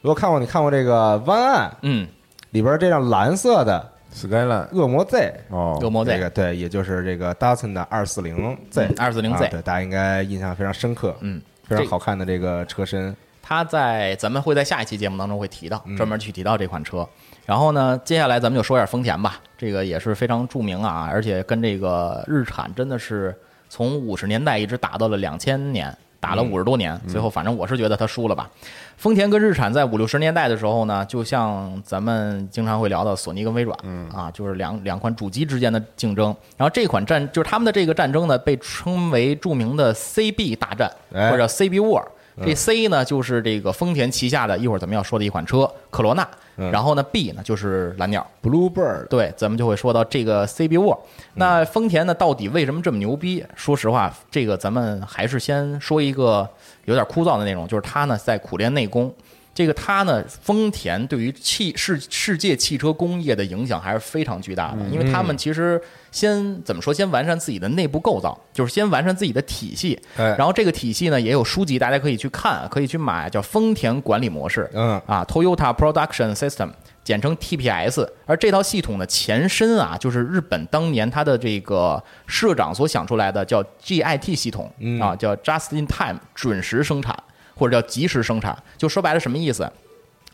[0.00, 2.06] 如果看过你看过这个《湾岸嗯，》
[2.50, 15.96] 里边这辆蓝色的 Skyline 恶魔 Z，哦，恶魔 Z 这个对，也就是这个 Datsun 的二四零 Z，二四零啊 Z，对，大家应该印象非常深刻，嗯，非常好看的这个车身，它在咱们会在下一期节目当中会提到，嗯。
[15.96, 17.06] 专门去提到这款车。
[17.44, 23.34] 然后呢，接下来咱们就说一下丰田吧，这个也是非常著名啊，而且跟这个日产真的是
[23.70, 28.50] 从五十年代一直打到了两千年，打了五十多年，最后反正我是觉得他输了吧。
[28.96, 33.78] 丰田跟日产在五六十年代的时候呢，就像咱们经常会聊到索尼跟微软，
[34.12, 36.34] 啊，就是两两款主机之间的竞争。
[36.56, 42.04] 然后这款战就是他们的这个战争呢，被称为著名的 CB 大战，哎或者 CB War。
[42.44, 46.22] 这 C 呢，就是这个丰田旗下的，一会儿咱们要说的一款车科罗纳。
[46.60, 48.26] 嗯然后呢，B 呢就是蓝鸟。
[48.42, 50.98] Bluebird，对，咱们就会说到这个 CB War。
[51.34, 53.44] 那丰田呢，到底为什么这么牛逼？
[53.54, 56.48] 说实话，这个咱们还是先说一个
[56.86, 59.14] 有点枯燥的内容，就是它呢在苦练内功。
[59.54, 65.80] 这个它呢，丰田对于汽世世界汽车工业的影响还是非常巨大的，因为他们其实
[66.10, 69.98] 先怎么说，先完善自己的内部构造，就是先完善自己的体系。
[70.16, 74.68] 哎然后这个体系呢，也有书籍大家可以去看，可以去买，叫丰田管理模式。
[74.72, 76.70] 嗯啊，Toyota Production System，
[77.04, 78.08] 简称 TPS。
[78.26, 87.16] 而这套系统的前身啊，就是日本当年它的这个社长所想出来的叫 GIT 系统嗯啊，叫 Just in Time 准时生产，
[87.54, 88.56] 或者叫及时生产。
[88.76, 89.70] 就说白了什么意思？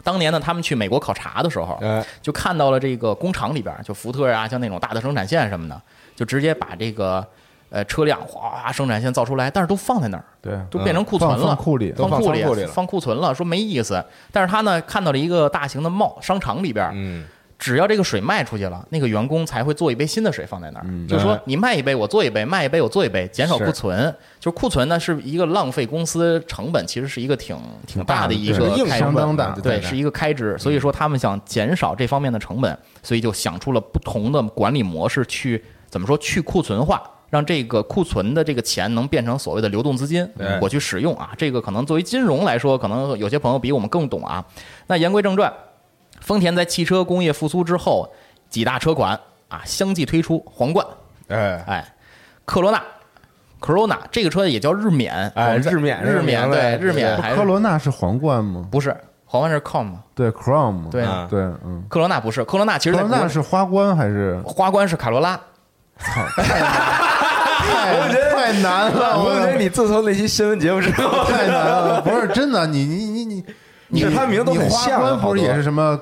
[0.05, 2.05] 当年呢，他们去美国考察的时候，哎。
[2.23, 5.81] 就看到了这个工厂里边，就福特啊，像那种大的生产线什么的，
[6.15, 7.27] 就直接把这个
[7.71, 14.05] 呃车辆哗生产线造出来，但是都放在那儿，对，都变成库存放了，放库里放库里放库存了，说没意思。
[14.31, 17.25] 但是他呢看到了一个大型的 mall 商场里边，嗯，
[17.65, 24.15] 只要这个水卖出去了，那个员工才会做一杯新的水放在那儿，嗯就是说哎你卖一杯我做一杯，卖一杯我做一杯，减少库存。
[24.39, 27.57] 就是库存呢是一个浪费公司成本，其实是一个挺
[27.87, 30.55] 挺大的一个开支相当大对，是一个开支。
[30.59, 37.03] 所以说他们想减少这方面的成本，所以就想出了不同的管理模式去怎么说去库存化。
[37.31, 40.29] 让这个库存的这个钱能变成所谓的流动资金，
[40.61, 41.33] 我去使用啊。
[41.37, 44.45] 这个可能作为金融来说，可能有些朋友比我们更懂啊。
[44.87, 45.53] 那言归正传，
[46.25, 48.11] 丰田在汽车工业复苏之后，
[48.49, 50.87] 几大车款啊相继推出，皇冠，
[51.29, 51.95] 哎，哎，
[52.47, 52.83] 科罗纳
[53.61, 58.67] ，Corona 这个车也叫日冕，哎日冕日冕对日冕科罗纳是皇冠吗？
[58.71, 58.97] 不是
[59.27, 61.05] 皇冠是 Com，对，Chrome，对。
[61.05, 61.29] 啊。
[61.31, 62.97] 对，嗯，科罗纳不是，科罗纳其实
[63.29, 64.41] 是花冠还是？
[64.47, 65.39] 花冠是卡罗拉，
[65.99, 66.25] 太
[68.35, 73.45] 太难了，我觉得你自从那期新闻节目之后，太难了， 不是真的，你你你你。
[73.95, 75.97] 你是他名字都很像冠不是也是什么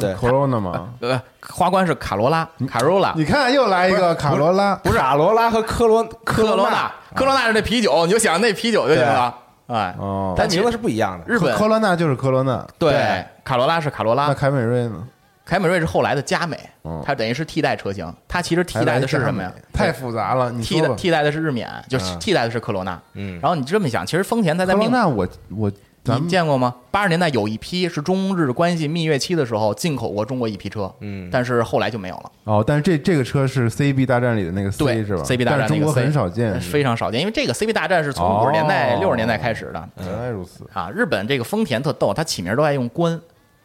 [0.00, 0.88] 对 Corona 吗？
[1.00, 3.12] 呃，花冠是卡罗拉，卡罗拉。
[3.14, 9.34] 你看又来一个卡罗拉，不是卡罗拉和科罗科罗纳，科罗纳是那啤酒，你就想那啤酒就行了。
[9.68, 11.24] 哎，哦，但名字是不一样的。
[11.26, 15.06] 日本科罗纳就是科罗纳，对卡罗拉是卡罗拉，那凯美瑞呢？
[15.44, 18.12] 凯美瑞是后来的佳美哦，它等于是替代车型。
[18.26, 19.52] 它其实替代的是什么呀？
[19.72, 20.60] 太复杂了，你。
[20.60, 23.00] 替代替代的是日冕，就是替代的是科罗纳。
[23.14, 25.72] 嗯然后你这么想，其实丰田它在命科罗纳，我我
[26.06, 26.74] 咱你们见过吗？
[26.90, 32.30] 八十年代有一批是中日关系蜜月期的时候进口过中国一批车，嗯但是后来就没有了。
[32.44, 40.64] 哦，但是这这个车是 CB 大战里的那个 C 对是吧？CB 大战那个很少见，非常少见，因为这个 CB 大战是从哦五十年代、六十年代开始的原来如此。
[40.72, 40.90] 啊。
[40.94, 43.20] 日本这个丰田特逗，它起名都爱用冠，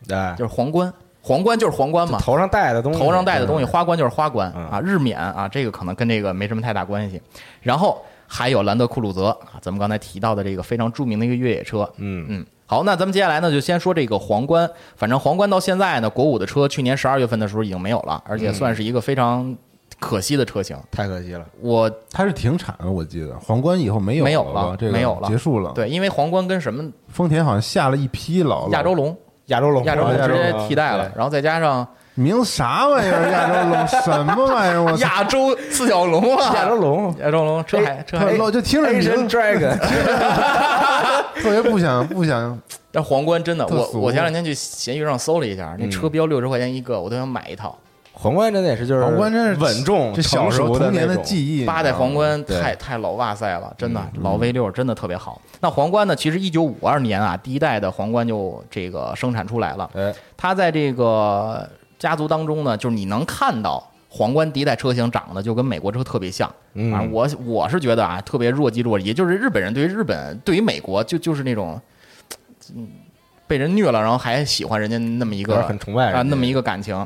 [0.07, 7.21] 对，就是皇冠，皇冠就是皇冠嘛，头上戴的东西，头上戴的东西，花冠就是花冠嗯啊，日冕啊，这个可能跟这个没什么太大关系。
[7.61, 8.03] 然后
[8.33, 14.69] 还有兰德酷路泽啊，咱们刚才提到的这个非常著名的一个越野车，嗯嗯，好，那咱们接下来呢，就先说这个皇冠。
[14.95, 19.53] 反正皇冠到现在呢，国五的车去年十二月份的时候已经没有了，而且算是一个非常
[19.99, 20.77] 可惜的车型。
[20.89, 21.45] 太可惜了。
[21.59, 29.13] 我它是停产了，我记得皇冠以后没有没有了这个没有了结束了。，对，因为皇冠跟什么丰田好像下了一批老亚洲龙、
[29.47, 31.85] 亚洲龙，亚洲龙直接替代了，然后再加上
[32.21, 33.29] 名字啥玩意儿？
[33.31, 34.83] 亚洲龙什么玩意儿？
[34.83, 38.37] 我操 亚洲四小龙啊，亚洲龙亚洲龙车海车海特。
[38.37, 39.77] 老就听着名 Dragon，
[41.41, 42.57] 特别不想不想，
[42.91, 47.77] 但皇冠真的，我我前两天去闲鱼上搜了一下，那车标六十块钱一个，我都想买一套。
[48.13, 51.65] 皇冠真的也是就是皇冠真是稳重，这小时候童年的记忆。
[51.65, 55.41] 八代皇冠太太老哇塞了，真的老 V 六真的特别好。
[55.59, 59.89] 那皇冠呢，其实一九五二年啊，第一代的皇冠就这个生产出来了。
[59.95, 61.67] 哎，它在这个
[62.01, 66.51] 家族当中呢，就是你能看到皇冠第一代车型长得就跟美国车特别像。
[66.73, 71.79] 嗯反正我我是觉得啊，特别若即若离，也就是日本人对于日本对于美国就就是那种。
[72.75, 72.87] 嗯
[73.47, 77.05] 被人虐了，然后还喜欢人家那么一个很崇拜啊，那么一个感情，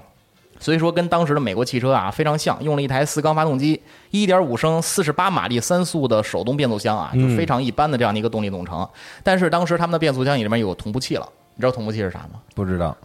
[0.59, 3.81] 所以说跟当时的美国汽车啊非常像，用了一台四缸发动机，
[4.11, 8.87] 一点五升四十八马力三速的手动变速箱啊，就嗯非常一般的这样的一个动力总成。
[9.23, 12.39] 但是当时他们的变速箱里面有同步器了，你知道同步器是啥吗？
[12.53, 12.95] 不知道，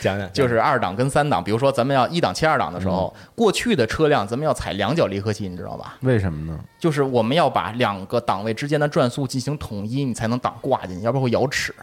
[0.00, 5.96] 讲讲就是二档跟三档，比如说咱们要一档切二档的时候，过去的车辆咱们要踩两脚离合器，你知道吧？
[6.00, 6.58] 为什么呢？
[6.78, 11.74] 就是我们要把两个档位之间的转速进行统一，你才能档挂进去，要不然会咬齿。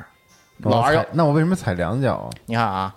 [0.60, 2.30] 老我二要那我为什么踩两脚啊？
[2.46, 2.94] 你看啊，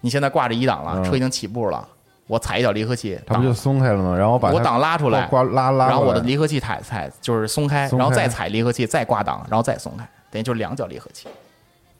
[0.00, 1.86] 你现在挂着一档了，嗯车已经起步了，
[2.26, 4.16] 我踩一脚离合器，它不就松开了吗？
[4.16, 11.28] 然后把我档拉出来，挂拉拉，然后我的离合器踩踩就是松开然后再踩离合器，再挂档，然后再松开，等于就是两脚离合器。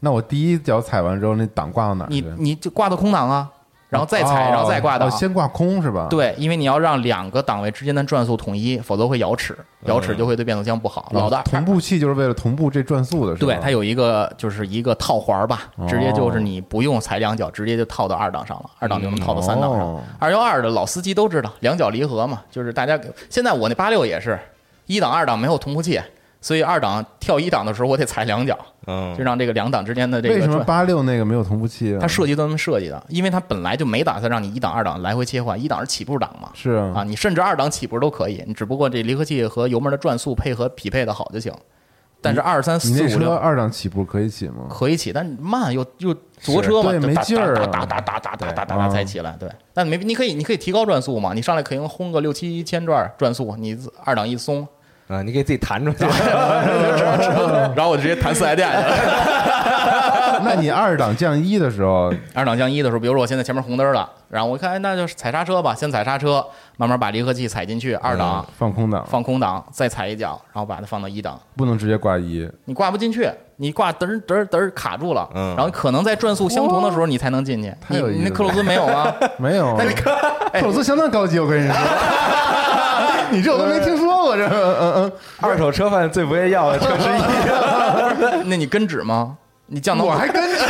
[0.00, 2.20] 那我第一脚踩完之后，那档挂到哪儿去？
[2.20, 3.48] 你你就挂到空档啊，
[3.88, 5.10] 然后再踩，哦然后再挂档哦。
[5.10, 11.08] 先挂空是吧？，对，因为你要让两个档位之间的转速统一，否则会摇齿，摇齿就会对变速箱不好。
[11.12, 13.54] 老的嗯同步器就是为了同步这转速的，是吧？
[13.54, 20.02] 对，它有一个就是一个套环儿吧，哦直接就是你不用踩两脚，直接就套到二档上了，二档就能套到三档上哦。
[20.18, 24.38] 二幺二的老司机都知道，两脚离合嘛，就是大家现在我那八六也是
[24.86, 26.00] 一档二档没有同步器，
[26.46, 31.98] 所以二档跳一档的时候我得踩两脚，嗯就让这个两档之间的这个为什么八六那个没有同步器啊？
[32.00, 36.48] 它设计都这么设计的，因为它本来就没打算让你一档二档来回切换，一档是起步档嘛。
[36.54, 41.52] 是啊啊，你甚至二档起步都可以，你只不过这离合器和油门的转速配合匹配的好就行。
[42.22, 44.66] 但是二三你那车四五六二档起步可以起吗？
[44.70, 49.36] 可以起，但慢又又着车嘛，没劲儿啊哒哒哒哒哒哒哒哒啊才起来。
[49.38, 54.66] 对，但没你可以你可以提高转速嘛，你上来可以轰个六七千转转速，你二档一松，
[55.08, 56.04] 啊，你给自己弹出去，
[57.76, 60.25] 然后我直接弹四 S 店去了。
[60.44, 66.44] 那你二档降一的时候，二档降一的时候，比如说我现在前面红灯了，然后我一看，哎，那就踩刹车吧，先踩刹车，
[66.76, 71.38] 慢慢把离合器踩进去，二档放空档，放空档，再踩一脚，然后把它放到一档。
[71.56, 72.48] 不能直接挂一。
[72.66, 77.72] 你挂不进去，你挂嘚儿嘚儿嘚儿卡住了，嗯然后可能在转速相同的时候你才能进去。
[77.88, 79.12] 你那克鲁兹没有吗？
[79.38, 79.76] 没有，
[80.54, 81.76] 克鲁兹相当高级，我跟你说，
[83.30, 88.42] 你这我都没听说过，这嗯嗯二手车贩最不愿意要的车之一。
[88.48, 89.36] 那你跟指吗？
[89.68, 90.64] 你降嗯，档我还跟指，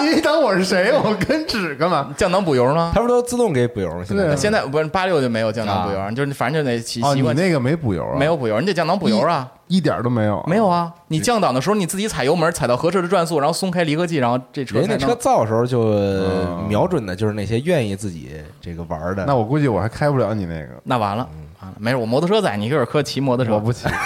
[0.00, 0.90] 你你当我是谁？
[0.92, 2.12] 我跟纸干嘛？
[2.16, 2.90] 降档补油呢？
[2.94, 4.02] 他不都自动给补油吗？
[4.06, 8.18] 现在对现在不是八六就没有降档补油，就是反正就得习哦，习惯你那个没补油啊？
[8.18, 9.46] 没有补油，你得降档补油啊。
[9.68, 15.18] 一点儿都没有，没有啊，你降档的时候你自己踩油门，踩到合适的转速，然后松开离合器，然后这车人家那车能。
[15.18, 19.24] 造的时候就嗯瞄准的就是那些愿意自己这个玩的。
[19.26, 21.28] 那我估计我还开不了你那个，那完了，
[21.60, 23.52] 完了，没事，我摩托车在，你给我科骑摩托车。
[23.54, 23.86] 我不骑。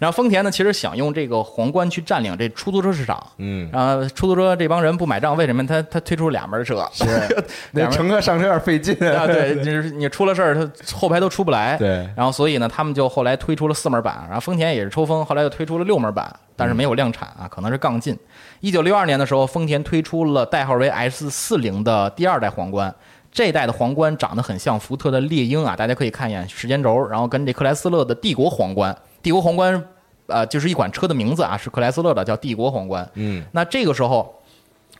[0.00, 3.24] 然后丰田呢，其实想用这个皇冠去占领这出租车市场。
[3.38, 5.64] 嗯，然后出租车这帮人不买账，为什么？
[5.66, 7.04] 他他推出俩门车，是
[7.72, 11.76] 那乘客上车有点费劲啊， 对，就是你出了事儿，他后排都出不来。
[11.76, 18.18] 对然后所以呢，他们就后来推出了四门版，然后丰田也是抽风，后来又推出了六门版，但是没有量产啊，可能是杠进。
[18.60, 22.92] 一九六二年的时候，丰田推出了代号为 S 四零的第二代皇冠。
[23.32, 29.84] 这一代的皇冠长得很像福特的猎鹰啊，大家可以看一眼时间轴，然后跟这克莱斯勒的帝国皇冠，帝国皇冠，
[30.26, 33.08] 呃，就是一款车的名字啊，是克莱斯勒的，叫帝国皇冠。
[33.14, 34.34] 嗯，那这个时候，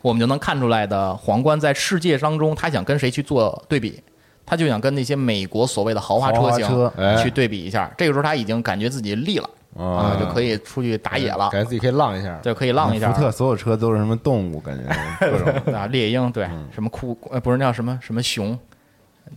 [0.01, 4.01] 我们就能看出来的皇冠在世界当中，他想跟谁去做对比？
[4.45, 7.89] 他就想跟那些美国所谓的豪华车型去对比一下。
[7.97, 12.37] 这个时候他已经感觉自己立了啊，就可以出去打野了，感觉自己可以浪一下。
[12.43, 13.21] 对可以浪一下福。
[13.21, 14.59] 特所有车都是什么动物？
[14.59, 14.83] 感觉
[15.31, 18.57] 各种啊，猎鹰对，什么酷呃不是那叫什么什么熊，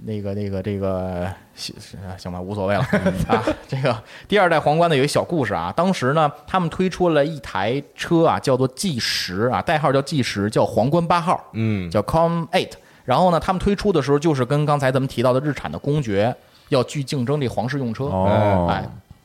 [0.04, 1.74] 那个那个这个行
[2.18, 2.80] 行吧，无所谓了
[3.28, 3.42] 啊。
[3.68, 12.72] 这个第二代皇冠呢有一小故事啊，当时呢他们推出了一台车啊，叫做 G 十啊，代号叫 G 十，叫皇冠八号，嗯，叫 Com Eight。
[13.04, 16.34] 然后呢，他们推出的时候就是跟刚才咱们提到的日产的公爵
[16.70, 18.82] 要去竞争这皇室用车，哦哎，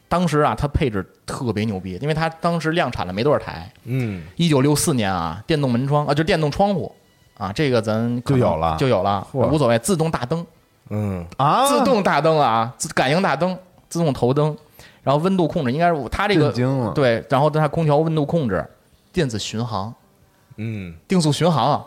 [0.09, 3.71] 当时啊，它配置特别牛逼，因为它当时量产了没多少台。
[3.85, 6.93] 嗯，一九六四年啊，电动门窗啊，就电动窗户
[7.37, 8.75] 啊，这个咱就有了。
[8.77, 10.45] 就有了，无所谓，自动大灯，
[10.89, 13.57] 嗯，啊，自动大灯啊，自感应大灯，
[13.87, 14.57] 自动头灯，
[15.03, 16.51] 然后温度控制，应该是它这个
[16.93, 18.67] 对，然后它空调温度控制，
[19.13, 19.93] 电子巡航，
[20.57, 21.85] 嗯，定速巡航，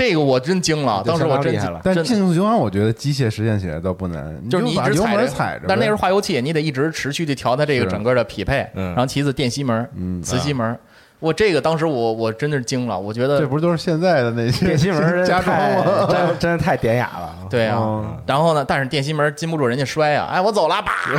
[0.00, 8.66] 这个我真惊了，当时我真相当厉害了但真竞速巡航，我觉得机械实现起来倒不难，就是你一直踩着门踩着，但那是化油器，你得一直持续的调它这个整个的匹配。
[8.74, 10.74] 嗯然后其次电吸门、嗯磁吸门，
[11.18, 16.08] 我这个当时我我真的是惊了，我觉得这不是都是现在的那些电吸门儿加装太吗？
[16.10, 17.36] 真真的太典雅了。
[17.50, 17.76] 对啊。
[17.76, 21.10] 哦然后呢，但是电吸门禁不住人家摔啊，哎，我走了，啪，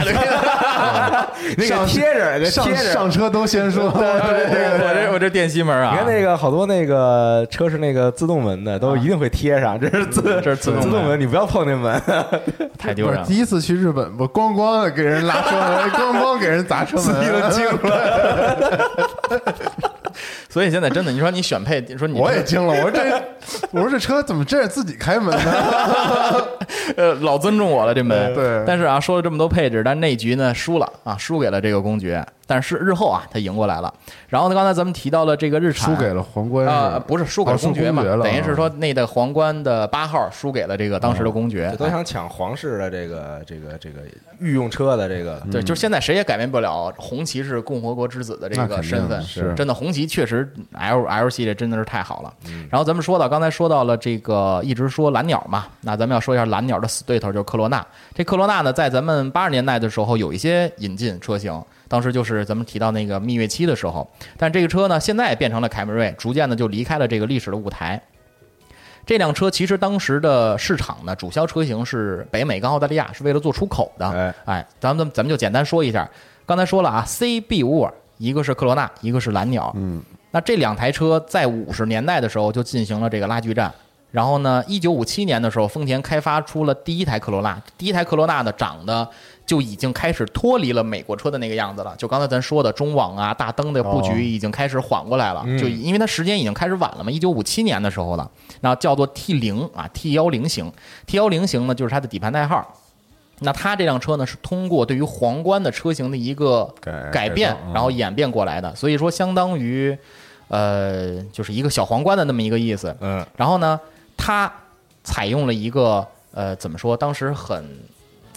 [1.57, 2.93] 那个贴着，上贴着。
[2.93, 12.01] 上车都先说，对对对，我这我这电吸门啊，你看那个好多那个车是那个自动门的，都一定会贴上，这是自这是自动门自动门，你不要碰那门。
[12.79, 13.36] 太丢人了第。
[13.36, 18.89] 一次去日本，我咣咣的给人拉车门，咣咣给人砸车门，惊了。
[20.47, 23.01] 所以现在真的，你说你选配，你说你我也惊了，我说这，
[23.71, 25.51] 我说这车怎么这自己开门呢？
[26.97, 28.33] 呃老尊重我了这门。
[28.33, 32.25] 对但是啊，说了这么多配置，但那局呢输了啊，输给了这个公爵。
[32.47, 33.93] 但是日后啊，他赢过来了。
[34.27, 38.03] 然后呢，刚才咱们提到了这个日产输给了皇冠啊、是不是输给了公爵嘛？
[38.03, 41.73] 等于是说那的皇冠的八号输给了这个当时的公爵。
[41.79, 44.01] 都想抢皇室的这个这个这个
[44.39, 52.33] 御用车的这个，对，就是现在谁也改变不了红旗是共和国之子的这个身份，是真的红旗确实 L L 系列真的是太好了。
[52.47, 57.88] 嗯然后咱们说到刚才说到了这个一直说蓝鸟嘛，那咱们要说一下蓝鸟的死对头就是科罗娜。
[58.13, 64.05] 这科罗娜呢，在咱们八十年代的时候有一些引进车型，当时就是咱们提到那个蜜月期的时候，
[64.36, 68.01] 但这个车呢现在变成了凯美瑞，逐渐的就离开了这个历史的舞台。
[69.05, 74.09] 这辆车其实当时的市场呢，主销车型是北美跟澳大利亚，是为了做出口的。
[74.09, 76.05] 哎哎，咱们咱们就简单说一下，
[76.45, 79.71] 刚才说了啊，CB 五二，一个是科罗娜，一个是蓝鸟。
[79.77, 83.71] 嗯，那这两台车在五十年代的时候就进行了这个拉锯战。
[84.11, 87.61] 然后呢，一九五七年的时候，丰田开发出了第一台科罗拉。
[87.77, 89.07] 第一台科罗拉呢，长得
[89.45, 91.95] 就已经开始脱离了美国车的那个样子了。
[91.97, 95.45] 就刚才咱说的中网啊、大灯的布哦局已经开始缓过来了。
[95.57, 98.29] 就因为它时间已经开始晚了嘛，一九五七年的时候了。
[98.59, 100.69] 然后叫做 T 零啊，T 幺零型
[101.05, 102.77] ，T 幺零型呢就是它的底盘代号。
[103.43, 109.97] 那它这辆车呢，是通过对于皇冠的车型的一个改改变然后演变过来的，所以说相当于，
[110.52, 112.93] 呃，就是一个小皇冠的那么一个意思。
[112.99, 113.80] 嗯，然后呢，
[114.18, 114.52] 它
[115.02, 116.95] 采用了一个呃，怎么说？
[116.97, 117.58] 当时很，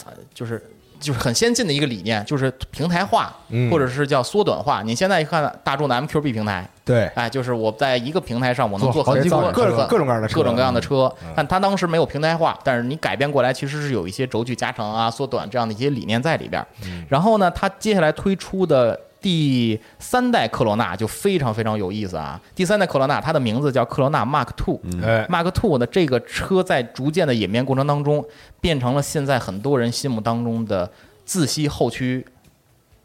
[0.07, 0.63] 呃，就是
[1.01, 4.81] 就是很先进的一个理念，就是平台化，嗯或者是叫缩短化。
[4.83, 11.33] 你现在一看大众的 MQB 平台，对，哎，就是我在一个平台上，我能做很多款各种各种各样的车各种各样的车嗯。
[11.37, 16.65] 但它当时没有平台化，但是你改变过来，其实是有一些轴距加长啊、缩短这样的一些理念在里边。
[16.85, 22.39] 嗯然后呢，它接下来推出的第三代科罗娜就非常非常有意思啊！
[22.55, 24.79] 第三代科罗娜，它的名字叫科罗娜 Mark Two。
[25.03, 28.23] 哎，Mark Two 呢，这个车在逐渐的演变过程当中，
[28.61, 30.91] 变成了现在很多人心目当中的
[31.25, 32.27] 自吸后驱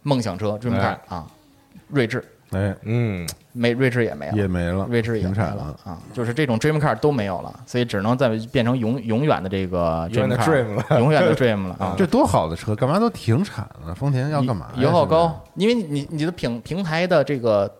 [0.03, 1.25] 梦想车 dream car 哎啊，
[1.87, 11.93] 锐志哎，嗯，没锐志也没了，也没了，锐志也没停产了啊，就是这种 dream car 都没有了，所以只能再变成永永远的这个永远的 car dream 了永远的 dream 了啊。
[11.97, 13.93] 这多好的车，干嘛都停产了？
[13.93, 14.67] 丰田要干嘛？
[14.77, 17.71] 油耗高，因为你你的平平台的这个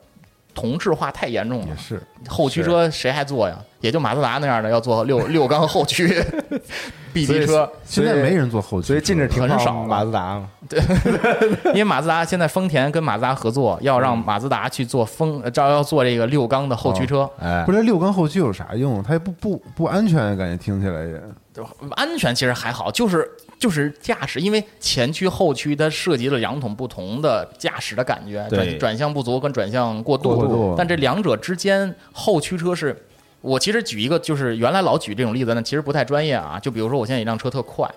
[0.59, 1.67] 同质化太严重了。
[1.67, 3.57] 也，是，后驱车谁还做呀？
[3.79, 6.21] 也就马自达那样的要做六六缸后驱
[7.13, 10.81] B 级车，现在没人做后驱，所以禁止停放很少马自达嘛，对。
[11.71, 17.63] 因为马自达现在丰田跟马自达合作，要让马自达去做风，呃照要做这个六缸的后驱车，哎。
[17.65, 19.01] 不，是六缸后驱有啥用？
[19.01, 21.21] 它也不不不安全，感觉听起来也。
[21.53, 23.29] 就安全其实还好，就是
[23.59, 33.05] 就是驾驶，因为前驱后驱它涉及了两种不同的驾驶的感觉，对转转向不足跟转向过度，过度但这两者之间，后驱车是。
[33.41, 36.59] 我其实举一个，就是原来老举这种例子呢，其实不太专业啊。
[36.59, 37.89] 就比如说我现在一辆车特快，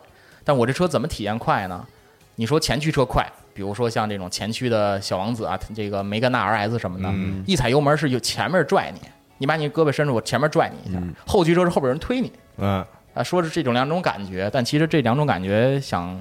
[0.44, 1.84] 但我这车怎么体验快呢？
[2.36, 9.00] 你说前驱车快，比如说像这种前驱的小王子啊，这个梅甘娜 RS 什么的，嗯一踩油门是有前面拽你，
[9.38, 12.84] 你把你胳膊伸出，我前面拽你一下；后驱车是后边有人推你，嗯，
[13.14, 16.18] 啊，说是这种两种感觉，但其实这两种感觉想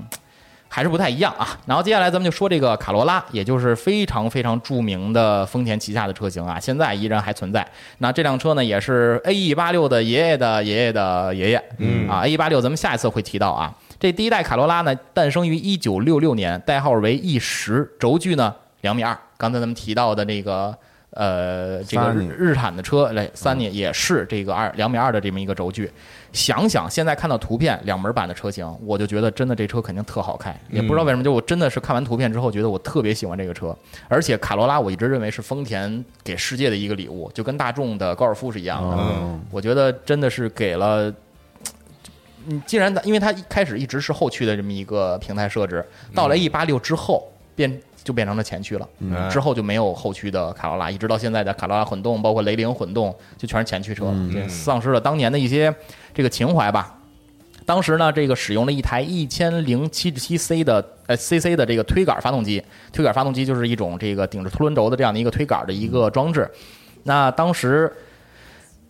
[0.68, 1.58] 还是不太一样啊。
[1.66, 7.66] 然后接下来咱们就说这个卡罗拉，也就是非常非常著名的丰田旗下的车型啊，现在依然还存在。
[7.98, 13.74] 那这辆车呢，也是 A E 八六的爷爷的爷爷的爷爷，嗯啊，A E 八六咱们下一次会提到啊。
[14.00, 19.18] 这第一代卡罗拉呢，诞生于一九六六年，代号为 E 十，轴距呢两米二。
[19.38, 20.76] 刚才咱们提到的那个
[21.12, 25.92] 呃，这个日日产的车，来三年也是这个二两米二的这么一个轴距。
[26.34, 33.76] 想想现在看到图片两门版的车型，我就觉得真的这车肯定特好开，也不知道为什么，就我真的是看完图片之后，觉得我特别喜欢这个车。
[34.08, 38.98] 而且卡罗拉我一直认为是丰田给世界的一个礼物，就跟大众的高尔夫是一样的。
[38.98, 41.14] 嗯我觉得真的是给了。
[42.46, 45.86] 你，既然它因为它一开始一直是后驱的这么一个平台设置，
[46.16, 49.30] 到了 E 八六之后变就变成了前驱了，嗯。
[49.30, 54.06] 之后就没有后驱的卡罗拉，一直到现在的卡罗拉混动，包括雷凌混动，就全是前驱车。
[54.06, 55.74] 了，这丧失了当年的一些
[56.14, 56.98] 这个情怀吧。
[57.64, 62.62] 当时呢，这个使用了一台一千零七十七 C 的呃 CC 的这个推杆发动机，
[62.92, 66.50] 推杆发动机就是一种这个顶着凸轮轴的这样的一个推杆的一个装置。
[67.04, 67.92] 那当时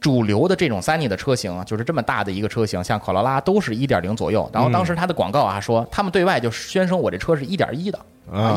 [0.02, 4.50] 主流的这种 Sunny 的车型啊，就是这么大的一个车型，像卡罗拉都是一点零左右。
[4.52, 8.00] 然后当时它的广告啊说，他们对外就宣称我这车是一点一的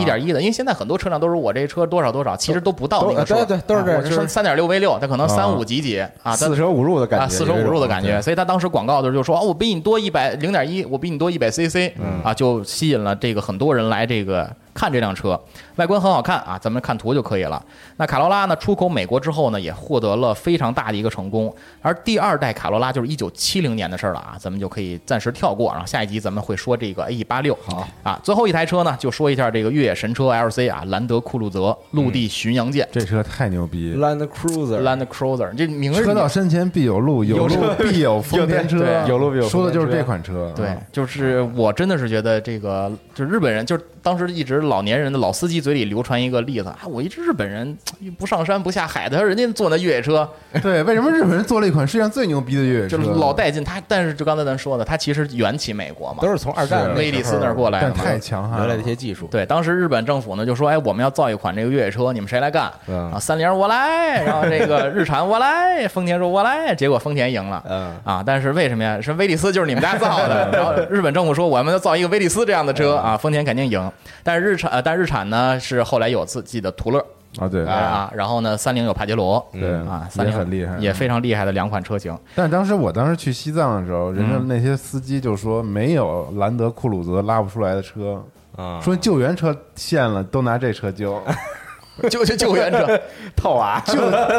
[0.00, 0.40] 一点一的。
[0.40, 11.92] 因为现在很多车辆都是我这车多少多少，其实都不到那个数，对对都是这就是三点六 V 六，它可能三啊五几几啊，四舍五入的感觉，啊，四舍五入的感觉，所以他当时广告的时候就说，哦，我比你多一百零点一，我比你多一百 CC，
[12.22, 14.50] 啊，就吸引了这个很多人来这个
[14.84, 15.40] 看这辆车，
[15.76, 17.64] 外观很好看啊，咱们看图就可以了。
[17.96, 27.56] 那卡罗拉呢，出口美国之后呢，也获得了非常大的一个成功，而第二代卡罗拉就是一九七零年的事儿了啊，咱们就可以暂时跳过，然后下一集咱们会说这个 A 八六。
[27.64, 32.86] 好啊，最后一台车呢，就说一下这个越野神车 LC 啊，兰德酷路泽陆地巡洋舰。
[32.92, 33.94] 这车太牛逼。
[33.96, 40.52] Land Cruiser，Land Cruiser，这名儿车到山前必有路，有路必有丰田车，有路必有说的就是这款车。
[40.54, 47.76] 对啊，就是我真的是觉得这个，就是日本人，就是当时一直老年人的老司机嘴里流传一个例子啊，我一直日本人
[48.18, 50.28] 不上山不下海的，人家坐那越野车
[50.62, 52.98] 对，为什么日本人做了一款世界上最牛逼的越野车？
[52.98, 53.64] 就是老带劲。
[53.64, 58.04] 他但是就刚才咱说的，他其实缘起美国嘛都，是从二战威利斯那儿过来的嘛。
[58.04, 62.70] 太强悍了原来的一些技术，对，当时日本政府呢就说，哎，我们要造一款这个越野车，你们谁来干？
[62.86, 67.62] 嗯啊，三菱我来，然后这个日产我来，丰田说我来，结果丰田赢了。
[67.66, 69.00] 嗯，啊，但是为什么呀？
[69.00, 73.90] 是威利斯就是你们家造的， 然后日本政府说我们要造一个威利斯这样的车啊，丰田肯定赢。
[74.22, 77.04] 但是日产，呃，但日产呢是后来有自己的途乐。
[77.40, 77.48] 啊！
[77.48, 79.44] 对，啊，然后呢三菱有帕杰罗。
[79.52, 82.16] 对啊，三菱也很厉害，也非常厉害的两款车型。
[82.36, 88.22] 但当时我当时去西藏的时候，人家那些司机就说没有兰德酷路泽拉不出来的车，
[88.56, 91.20] 啊，说救援车陷了都拿这车救，
[92.08, 93.00] 救救救援车，
[93.34, 93.82] 套娃。
[93.84, 93.94] 救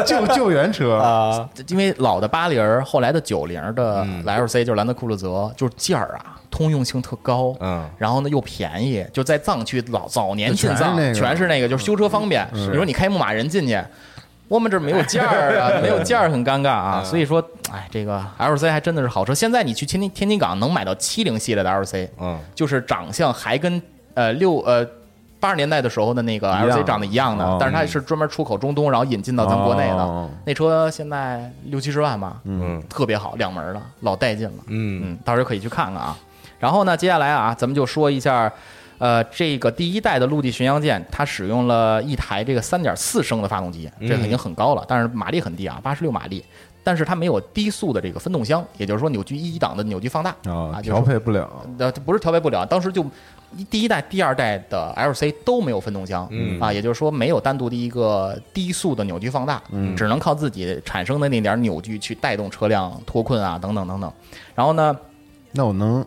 [0.05, 0.95] 救救援车。
[0.95, 4.23] 啊，因为老的八零儿，后来的九零的嗯。
[4.23, 12.47] LC 就是兰德酷路泽，就是件儿啊，通用性特高，嗯然后呢又便宜，就在藏区老早年进藏全是那个全是那个，就是修车方便。
[12.53, 13.77] 你说你开牧马人进去。
[14.47, 19.33] 我们这没有件儿啊， 没有件儿很尴尬啊，所以说，哎，这个 LC 还真的是好车。
[19.33, 23.81] 现在你去天津天津港能买到七零系列的 LC，嗯就是长相还跟
[24.13, 24.87] 呃六呃
[25.39, 29.95] 八十年代的时候的那个 LC 长得一样的，哦但是它是专门出口中东，然后引进到咱国内的。
[29.97, 34.53] 哦那车现在六七十万吧，嗯特别好，两门的，老带劲了。
[34.67, 36.15] 嗯嗯，到时候可以去看看啊。
[36.59, 38.51] 然后呢，接下来啊，咱们就说一下，
[38.97, 46.43] 呃，这个第一代的陆地巡洋舰，它使用了一台这个三点四升的发动机，这已经很高了，但是马力很低啊，八十六马力。
[46.87, 51.49] 但是它没有低速的这个分动箱，也就是说扭矩一档的扭矩放大啊，调配不了，
[51.79, 53.03] 呃，不是调配不了，当时就
[53.71, 64.13] 第一代、第二代的 LC 都没有分动箱，嗯啊，也就是说没有单独的一个低速的扭矩放大，嗯只能靠自己产生的那点扭矩去带动车辆脱困啊，等等等等。
[64.53, 64.95] 然后呢，
[65.53, 66.05] 那我能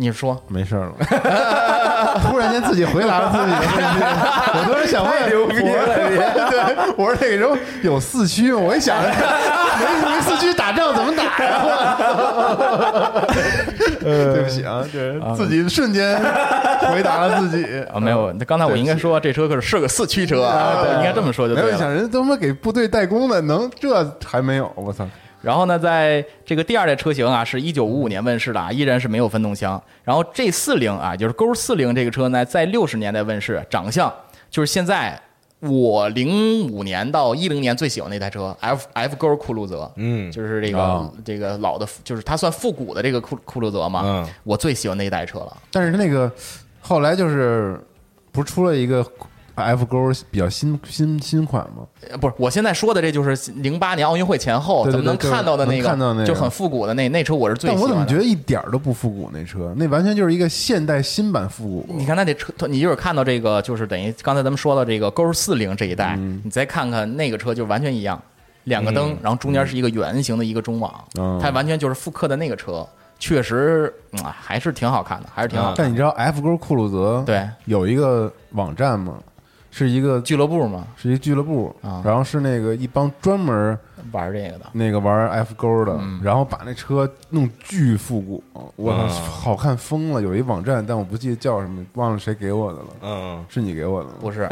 [0.00, 0.92] 你说 没事儿了。
[2.22, 4.00] 突然间自己回答了自己的问题，
[4.54, 5.62] 我突然想问，牛逼了
[6.08, 6.16] 你！
[6.50, 8.58] 对，我说那个时候有四驱吗？
[8.58, 9.06] 我一想， 没
[10.08, 11.60] 没四驱打仗怎么打呀？
[11.62, 11.70] 我！
[14.00, 16.18] 对不起啊，这自己瞬间
[16.90, 21.68] 回答了自己啊，没有，那刚才我应该说这车可是是个四驱车啊，对，应该这么说就对了。
[21.68, 24.72] 没有想人他妈给部队代工的，能这还没有？
[24.74, 25.06] 我操！
[25.42, 29.82] 然后呢，在这个第二代车型啊，是一九五五年问世的啊，依然是没有分动箱。
[30.04, 34.12] 然后 G 四零啊，就是勾四零这个车呢，在六十年代问世，长相
[34.50, 35.20] 就是现在
[35.60, 45.56] 我零五年到一零年最喜欢那台车 F F 勾酷路泽，嗯就是这个、啊这个老的，就是它算复古的这个酷酷路泽嘛，嗯我最喜欢那一代车了。
[45.70, 46.30] 但是那个
[46.80, 47.78] 后来就是
[48.32, 49.04] 不是出了一个
[49.62, 51.86] F 勾比较新新新款吗？
[52.10, 57.88] 呃不是，我现在说的这就是零八年奥运会前后咱们能看到的那个，看到那个就很复古的那那车，我是最喜欢的。
[57.88, 59.30] 但我怎么觉得一点儿都不复古？
[59.32, 61.86] 那车那完全就是一个现代新版复古。
[61.96, 68.20] 你看它那车，你一会儿看到这个，就是等于刚才咱们说到这个勾四零这一代，嗯你再看看那个车就完全一样，
[68.64, 72.86] 两个灯，然后中间是一个圆形的一个中网，嗯它完全就是复刻的那个车，
[73.18, 73.92] 确实、
[74.22, 75.82] 还是挺好看的，还是挺好看的。
[75.82, 79.14] 但你知道 F 勾酷路泽对有一个网站吗？
[79.70, 82.02] 是一个俱乐部嘛，是一俱乐部啊。
[82.04, 83.78] 然后是那个一帮专门
[84.12, 84.66] 玩这个的。
[84.72, 88.42] 那个玩 F 勾的，嗯然后把那车弄巨复古，
[88.76, 90.20] 我好看疯了！
[90.20, 94.14] 有一网站，但我不记得叫什么，忘了谁给我的了，嗯，是你给我的吗？
[94.20, 94.48] 不是，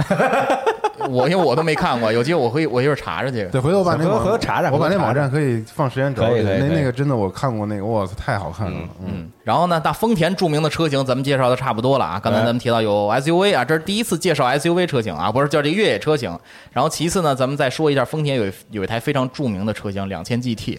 [1.11, 3.47] 我因为我都没看过，有机会我会我一会儿查查去。
[3.49, 12.20] 对，回头我把那回头回头查查我把那网站可以放时间轴里，那那个真的我看过那个，哇塞，太好看了，嗯，嗯，然后呢，那丰田著名的车型咱们介绍的差不多了啊。
[12.23, 16.37] 刚才咱们提到有 SUV 啊，这是第一次介绍 SUV 车型啊，不是叫这个越野车型。
[16.73, 20.77] 然后其次呢，咱们再说一下丰田有有一台非常著名的车型两千 GT，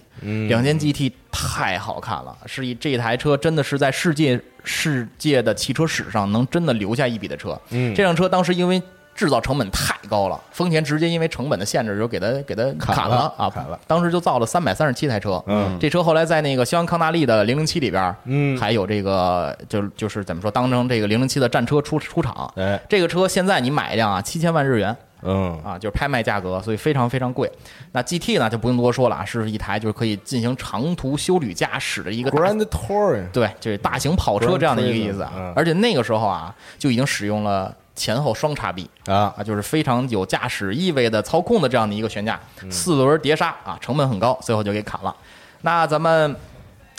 [0.50, 7.58] 两千 GT 太好看了，是一这台车真的是在世界世界的汽车史上能真的留下一笔的车。
[7.70, 7.96] 嗯。
[7.96, 8.84] 这辆车当时因为
[9.16, 13.80] 制造成本太高了，丰田直接因为成本的限制就给它给它砍了啊，砍了。
[13.88, 15.78] 当时就造了三百三十七台车，嗯。
[15.80, 18.58] 这车后来在那个肖恩康纳利的零零七里边，嗯。
[18.60, 22.54] 还有这个就就是怎么说，当成这个零零七的战车出出厂。
[22.58, 27.52] 哎，这个车现在你买一辆啊，七千万日元嗯啊，就是拍卖价格，所以非常非常贵。
[27.92, 35.32] 那 GT 呢就不用多说了啊，是一台就是可以进行长途休旅驾驶的一个，Grand Touring，对，就是大型跑车这样的一个意思啊。
[35.36, 45.14] 嗯而且那个时候啊，就已经使用了前后双叉臂啊啊，就是非常有驾驶意味的操控的这样的一个悬架，嗯四轮碟刹啊，成本很高，最后就给砍了。
[45.62, 46.34] 那咱们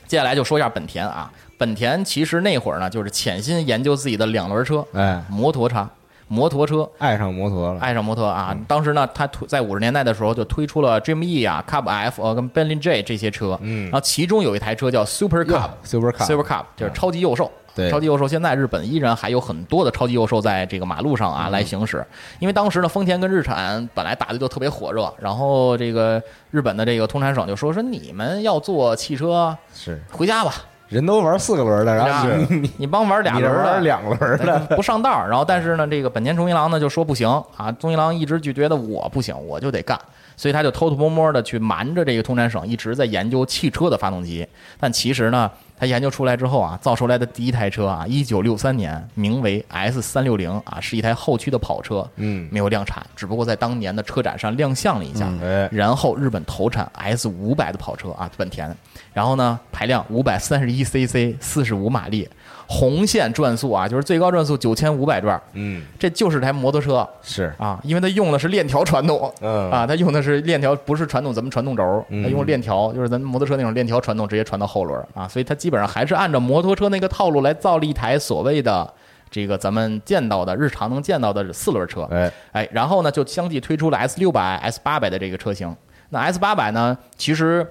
[0.07, 5.89] 接下来就说一下本田啊，本田其实那会儿呢，就是潜心研究自己的两轮车，哎，摩托车。
[6.31, 6.89] 摩托车。
[6.99, 8.57] 爱上摩托了，爱上摩托啊！
[8.69, 13.87] 当时呢，他推在五十年代的时候就推出了 Dream E 啊、Cub F 呃跟 Bentley J 这些车，嗯。
[13.87, 17.51] 然后其中有一台车叫 Super Cup，Super Cup，Super Cup 就是超级幼兽。
[17.75, 17.91] 对。
[17.91, 22.07] 超级幼兽现在日本依然还有很多的超级幼兽在这个马路上啊来行驶，
[22.39, 30.01] 因为当时呢丰田跟日产本来打的就特别火热，然后这个日本的这个通产省就说说你们要做汽车是。
[30.13, 30.55] 回家吧，
[30.91, 35.29] 人都玩四个轮的，然后是你你你帮玩俩轮的玩两轮的，不上道儿。
[35.31, 39.99] 然后但是呢，这个本田忠一郎呢就说不行啊，忠一郎一直就觉得我不行，我就得干，
[40.41, 44.49] 所以他就偷偷摸摸的去瞒着这个通产省，一直在研究汽车的发动机。
[44.79, 55.31] 但其实呢，他研究出来之后啊，造出来的第一台车啊，一九六三年名为 S 三六零啊，是一台后驱的跑车，嗯没有量产，只不过在当年的车展上亮相了一下。
[55.43, 58.75] 哎，然后日本投产 S 五百的跑车啊，本田，
[59.13, 62.27] 然后呢排量五百三十一 cc，四十五马力，
[62.73, 69.31] 红线转速啊，就是最高转速九千五百转，嗯这就是台摩托车是，啊，因为它用的是链条传动。
[69.41, 78.89] 嗯啊，它用的是链条，不是传动咱们传动轴，嗯它用链条，就是咱摩托车那种链条传动，直接传到后轮啊，所以它基本上还是按照摩托车那个套路来造了一台所谓的
[79.33, 82.03] 这个咱们见到的日常能见到的四轮车。
[82.13, 85.75] 哎，哎，然后呢，就相继推出了 S 六百、S 八百的这个车型。
[86.11, 87.67] 那 S 八百呢，其实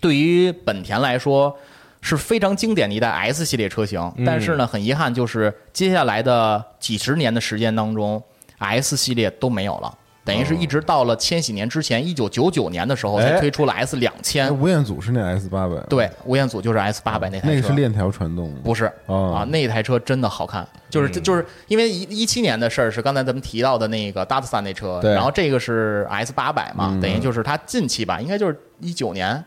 [0.00, 1.56] 对于本田来说
[2.06, 8.22] 是非常经典的一代 S 系列车型，但是呢，很遗憾就是接下来的几十年的时间当中
[8.58, 9.92] ，S 系列都没有了。
[10.24, 14.56] 等于是一直到了千禧年之前，一九九九年的时候才哎推出了 S 两哎千。
[14.60, 18.58] 吴彦祖是那 S 八百，，对，吴彦祖就是 S 八百那台车，那个是链条传动吗？
[18.62, 18.90] 不是。
[19.06, 19.34] 哦。
[19.38, 27.00] 啊，那台车真的好看，就是就是因为一一七年的事儿是刚才咱们提到的那个 Datsun 那车，然后这个是 S 八百嘛，嗯。
[27.00, 29.44] 等于就是它近期吧，应该就是一九年。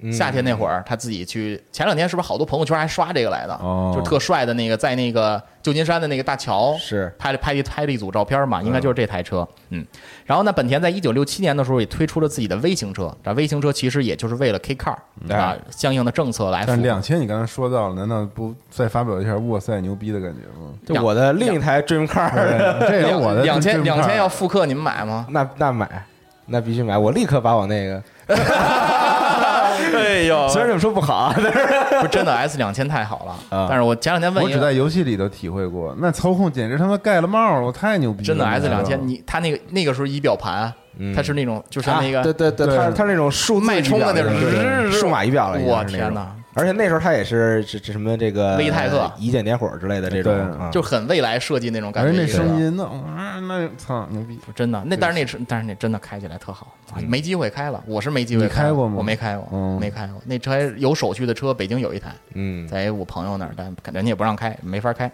[0.00, 3.54] 嗯夏天那会儿，他自己去，前两天是不是好多朋友圈还刷这个来的？
[3.54, 9.46] 哦就特帅的那个，在那个旧金山的那个大桥，是拍了拍了拍了一组照片嘛，应该就是这台车。
[9.70, 9.84] 嗯，
[10.24, 14.96] 然后呢，本田在一九六七年的时候也推出了自己的微型车，这微型车其实也就是为了 K Car
[15.34, 16.64] 啊相应的政策来。
[16.64, 20.72] 但两千你刚才说到了，难道不再发表一下哇塞牛逼的感觉吗？
[20.86, 22.32] 就我的另一台 Dream Car，
[22.88, 25.26] 这也是我的两千两千要复刻，你们买吗？
[25.30, 26.06] 那那买，
[26.46, 28.02] 那必须买，我立刻把我那个，
[29.98, 33.66] 哎呦虽然这么说不好啊， 但是不真的 S 两千太好了，啊。
[33.68, 38.24] 但是我前两天问我只在个，游戏里头体会过，那操控简直他妈盖了帽了，我太牛逼了！
[38.24, 41.14] 真的 S 两千，你你它那个那个时候仪表盘，嗯。
[41.14, 45.98] 它是那种就是那个啊对对对，对它它那种数字脉冲的那种仪表对对对数码仪表了，已经我是那种。
[45.98, 46.32] 天哪！
[46.58, 52.10] 而且那时候它也是这这什么这个微泰克一键点火之类的这种，啊就很未来设计那种感觉。
[52.10, 54.38] 那声音呢，啊，那操牛逼！
[54.54, 57.80] 真的，那但是那车，但是那真的开起来特好，啊没机会开了。
[57.86, 60.20] 我是没机会你开过吗我没开过，嗯没开过。
[60.26, 65.10] 那车有手续的车，北京有一台，嗯，在我朋友那儿，但人家也不让开，没法开。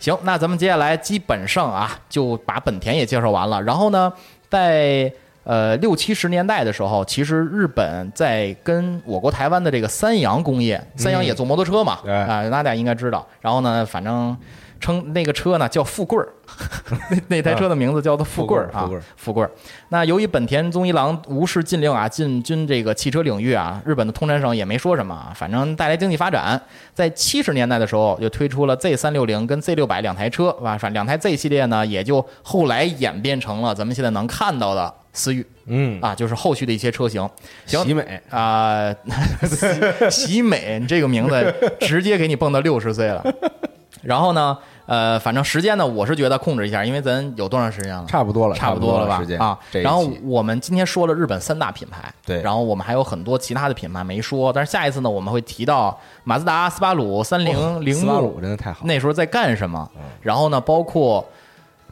[0.00, 3.62] 行，那咱们接下来基本上啊，就把本田也介绍完了。
[3.62, 4.12] 然后呢，
[4.50, 5.12] 在
[5.44, 13.26] 呃六七十年代的时候，其实日本在跟我国台湾的这个三洋工业，三洋也做摩托车嘛，对啊，大家应该知道。
[13.40, 14.36] 然后呢，反正
[14.82, 16.28] 称那个车呢叫富贵儿，
[17.08, 19.50] 那那台车的名字叫做富贵儿啊富贵儿。
[19.88, 26.60] 那由于本田宗一郎无视禁令啊，进军这个汽车领域啊，日本的通产省也没说什么啊，反正带来经济发展。
[26.92, 30.92] 在七十年代的时候，就推出了 Z 三六零跟 Z 六百两台车，是吧反？
[30.92, 37.26] 两台 Z 系列呢，也就后来演变成了咱们现在能看到的思域嗯，啊，就是后续的一些车型。
[37.66, 38.92] 行喜美啊，
[40.10, 43.24] 喜喜美，你这个名字直接给你蹦到六十岁了。
[44.02, 44.58] 然后呢，
[44.92, 48.04] 呃，反正时间呢，我是觉得控制一下，因为咱有多长时间了？
[48.06, 49.38] 差不多了，差不多了吧时间？
[49.40, 59.90] 啊，然后我们今天说了日本三大品牌，对然后我们还有很多其他的品牌没说，但是下一次呢，我们会提到马自达、斯巴鲁、三菱、铃斯巴鲁木真的太好，那时候在干什么，
[60.20, 61.26] 然后呢，包括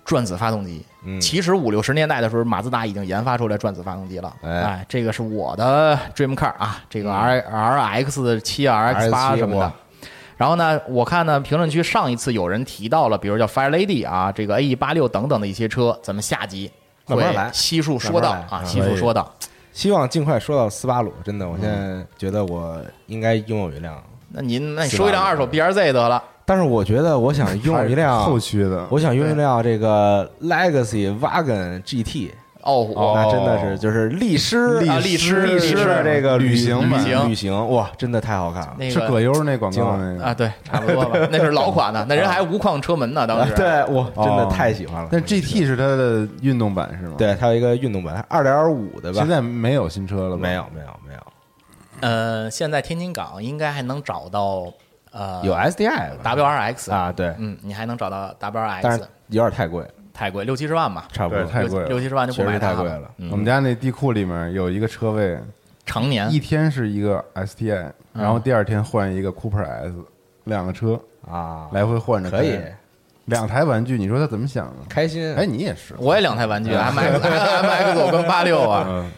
[0.04, 0.84] 转子发动机。
[1.02, 4.30] 嗯其实五六十年代的时候，马自达已经研发出来转子发动机了。
[4.42, 9.72] 哎哎，这个是我的 dream car 啊，这个 R R X 七、R X 八什么的哇。
[10.40, 16.72] 然后呢，我看呢，评论区上一次有人提到了，比如叫 Fire Lady 啊，这个 A E 八六等等的一些车，咱们下集
[17.04, 19.30] 会慢慢来悉数说到啊，悉数说到。
[19.74, 21.12] 希望尽快说到斯巴鲁。
[21.22, 31.82] 真的，我现在觉得我应该拥有一辆，那您那你说一辆二手 B R Z 得了，但是我觉得我想拥有一辆 后驱的，我想拥有一辆这个 Legacy Wagon
[32.62, 34.58] 哦，那真的是就是力狮
[34.88, 38.74] 啊力狮力狮的这个旅行版旅行旅行，哇，真的太好看了。
[38.78, 43.52] 那个是葛优那广告那个啊，对， 差不多吧，那是老款的，那人还无框车门呢，当时。
[43.56, 45.08] 对，哇，真的哦太喜欢了。
[45.10, 49.18] 那 GT 是它的运动版是吗？，对，它有一个运动版，二点五的吧？
[49.18, 50.42] 现在没有新车了吧？
[50.42, 51.20] 没有，没有，没有，
[52.00, 54.72] 呃，现在天津港应该还能找到
[55.12, 61.88] 呃有 SDI 吧 WRX，啊，对，嗯，你还能找到 WRX，是有点太贵，太贵，六七十万吧，差不多，太贵了。
[61.88, 63.10] 六七十万就不太贵了。
[63.18, 63.30] 嗯。
[63.30, 65.38] 我们家那地库里面有一个车位，
[65.86, 66.30] 常年。
[66.32, 68.22] 一天是一个 STI，嗯。
[68.22, 69.94] 然后第二天换一个 Cooper S，
[70.44, 71.00] 两个车
[71.30, 72.58] 啊，来回换着，可以。
[73.26, 74.74] 两台玩具，你说他怎么想的？
[74.88, 75.32] 开心。
[75.36, 79.10] 哎，你也是，我也两台玩具，M X M X 跟八六啊，嗯，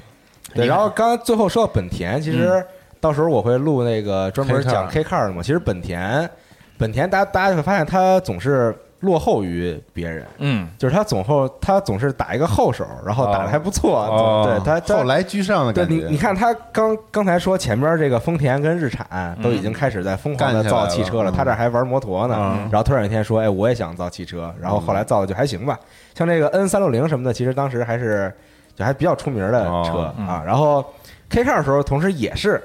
[0.54, 2.62] 对，然后刚刚最后说到本田，其实
[3.00, 5.42] 到时候我会录那个专门讲 K car 的嘛。
[5.42, 6.28] 其实本田，
[6.76, 16.06] 本田大家大家会发现它总是落后于别人，嗯，就是他总后他总是打一个后手，然后打的还不错，哦，对它它后来居上的对感觉。
[16.06, 22.36] 你，你看他刚刚才说前边这个丰田跟日产都已经开始在疯狂的造汽车了，了嗯他这还玩摩托呢。
[22.38, 25.78] 嗯然后突然有一天说，哎，我也想造汽车，然后后来造的就还行吧。
[26.14, 28.32] 像这个 N 三六零什么的，其实当时还是
[28.76, 30.42] 就还比较出名的车哦啊。
[30.46, 30.84] 然后
[31.28, 32.62] K car 的时候，同时也是。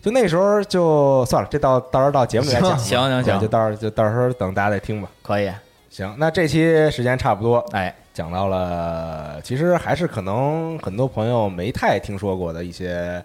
[0.00, 5.08] 就那时候就算了，这到到时候到节目里来讲，行行行就到时候就到时候等大家再听吧。
[5.22, 5.50] 可以，
[5.94, 13.24] 行，那这期时间差不多，哎，讲到了，其实还是可能很多朋友没太听说过的一些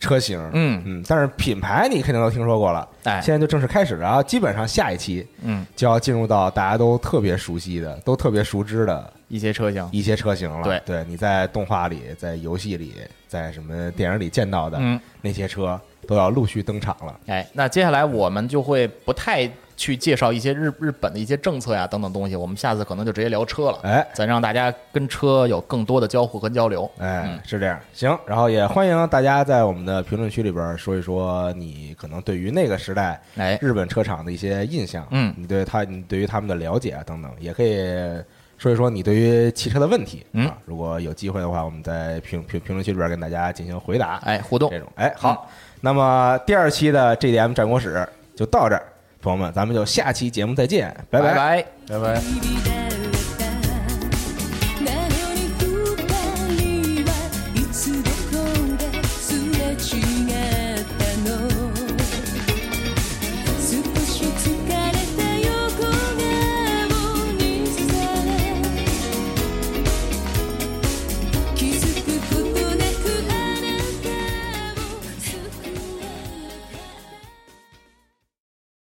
[0.00, 2.88] 车型，嗯嗯，但是品牌你肯定都听说过了。
[3.04, 10.64] 哎，现在就正式开始了，然后基本上下一期嗯，就要进入到大家都特别熟悉的、都特别熟知的一些车型，一些车型了。
[10.64, 12.94] 对对，你在动画里、在游戏里、
[13.28, 17.20] 在什么电影里见到的嗯，那些车，都要陆续登场了。
[17.28, 19.48] 哎，那接下来我们就会不太
[19.80, 24.06] 去介绍一些日日本的一些政策呀等等东西，我们下次可能就直接聊车了，哎。
[24.12, 26.88] 咱让大家跟车有更多的交互和交流。
[26.98, 35.34] 哎嗯，是这样，行，然后也欢迎大家在我们的评论区里边说一说你可能对于那个时代哎，日本车厂的一些印象，嗯。
[35.38, 37.78] 你对他，你对于他们的了解啊等等，也可以
[38.58, 40.46] 说一说你对于汽车的问题嗯。
[40.46, 40.58] 啊。
[40.66, 44.68] 如果有机会的话，我们在评评评论区里边跟大家进行回答，哎，互动。
[44.68, 45.48] 这，种，哎，好，
[45.80, 48.82] 那么第二期的 GDM 战国史就到这儿，
[49.20, 51.64] 朋友们，咱们就下期节目再见，拜拜拜。
[51.88, 52.20] 拜拜。
[52.20, 53.09] 「君で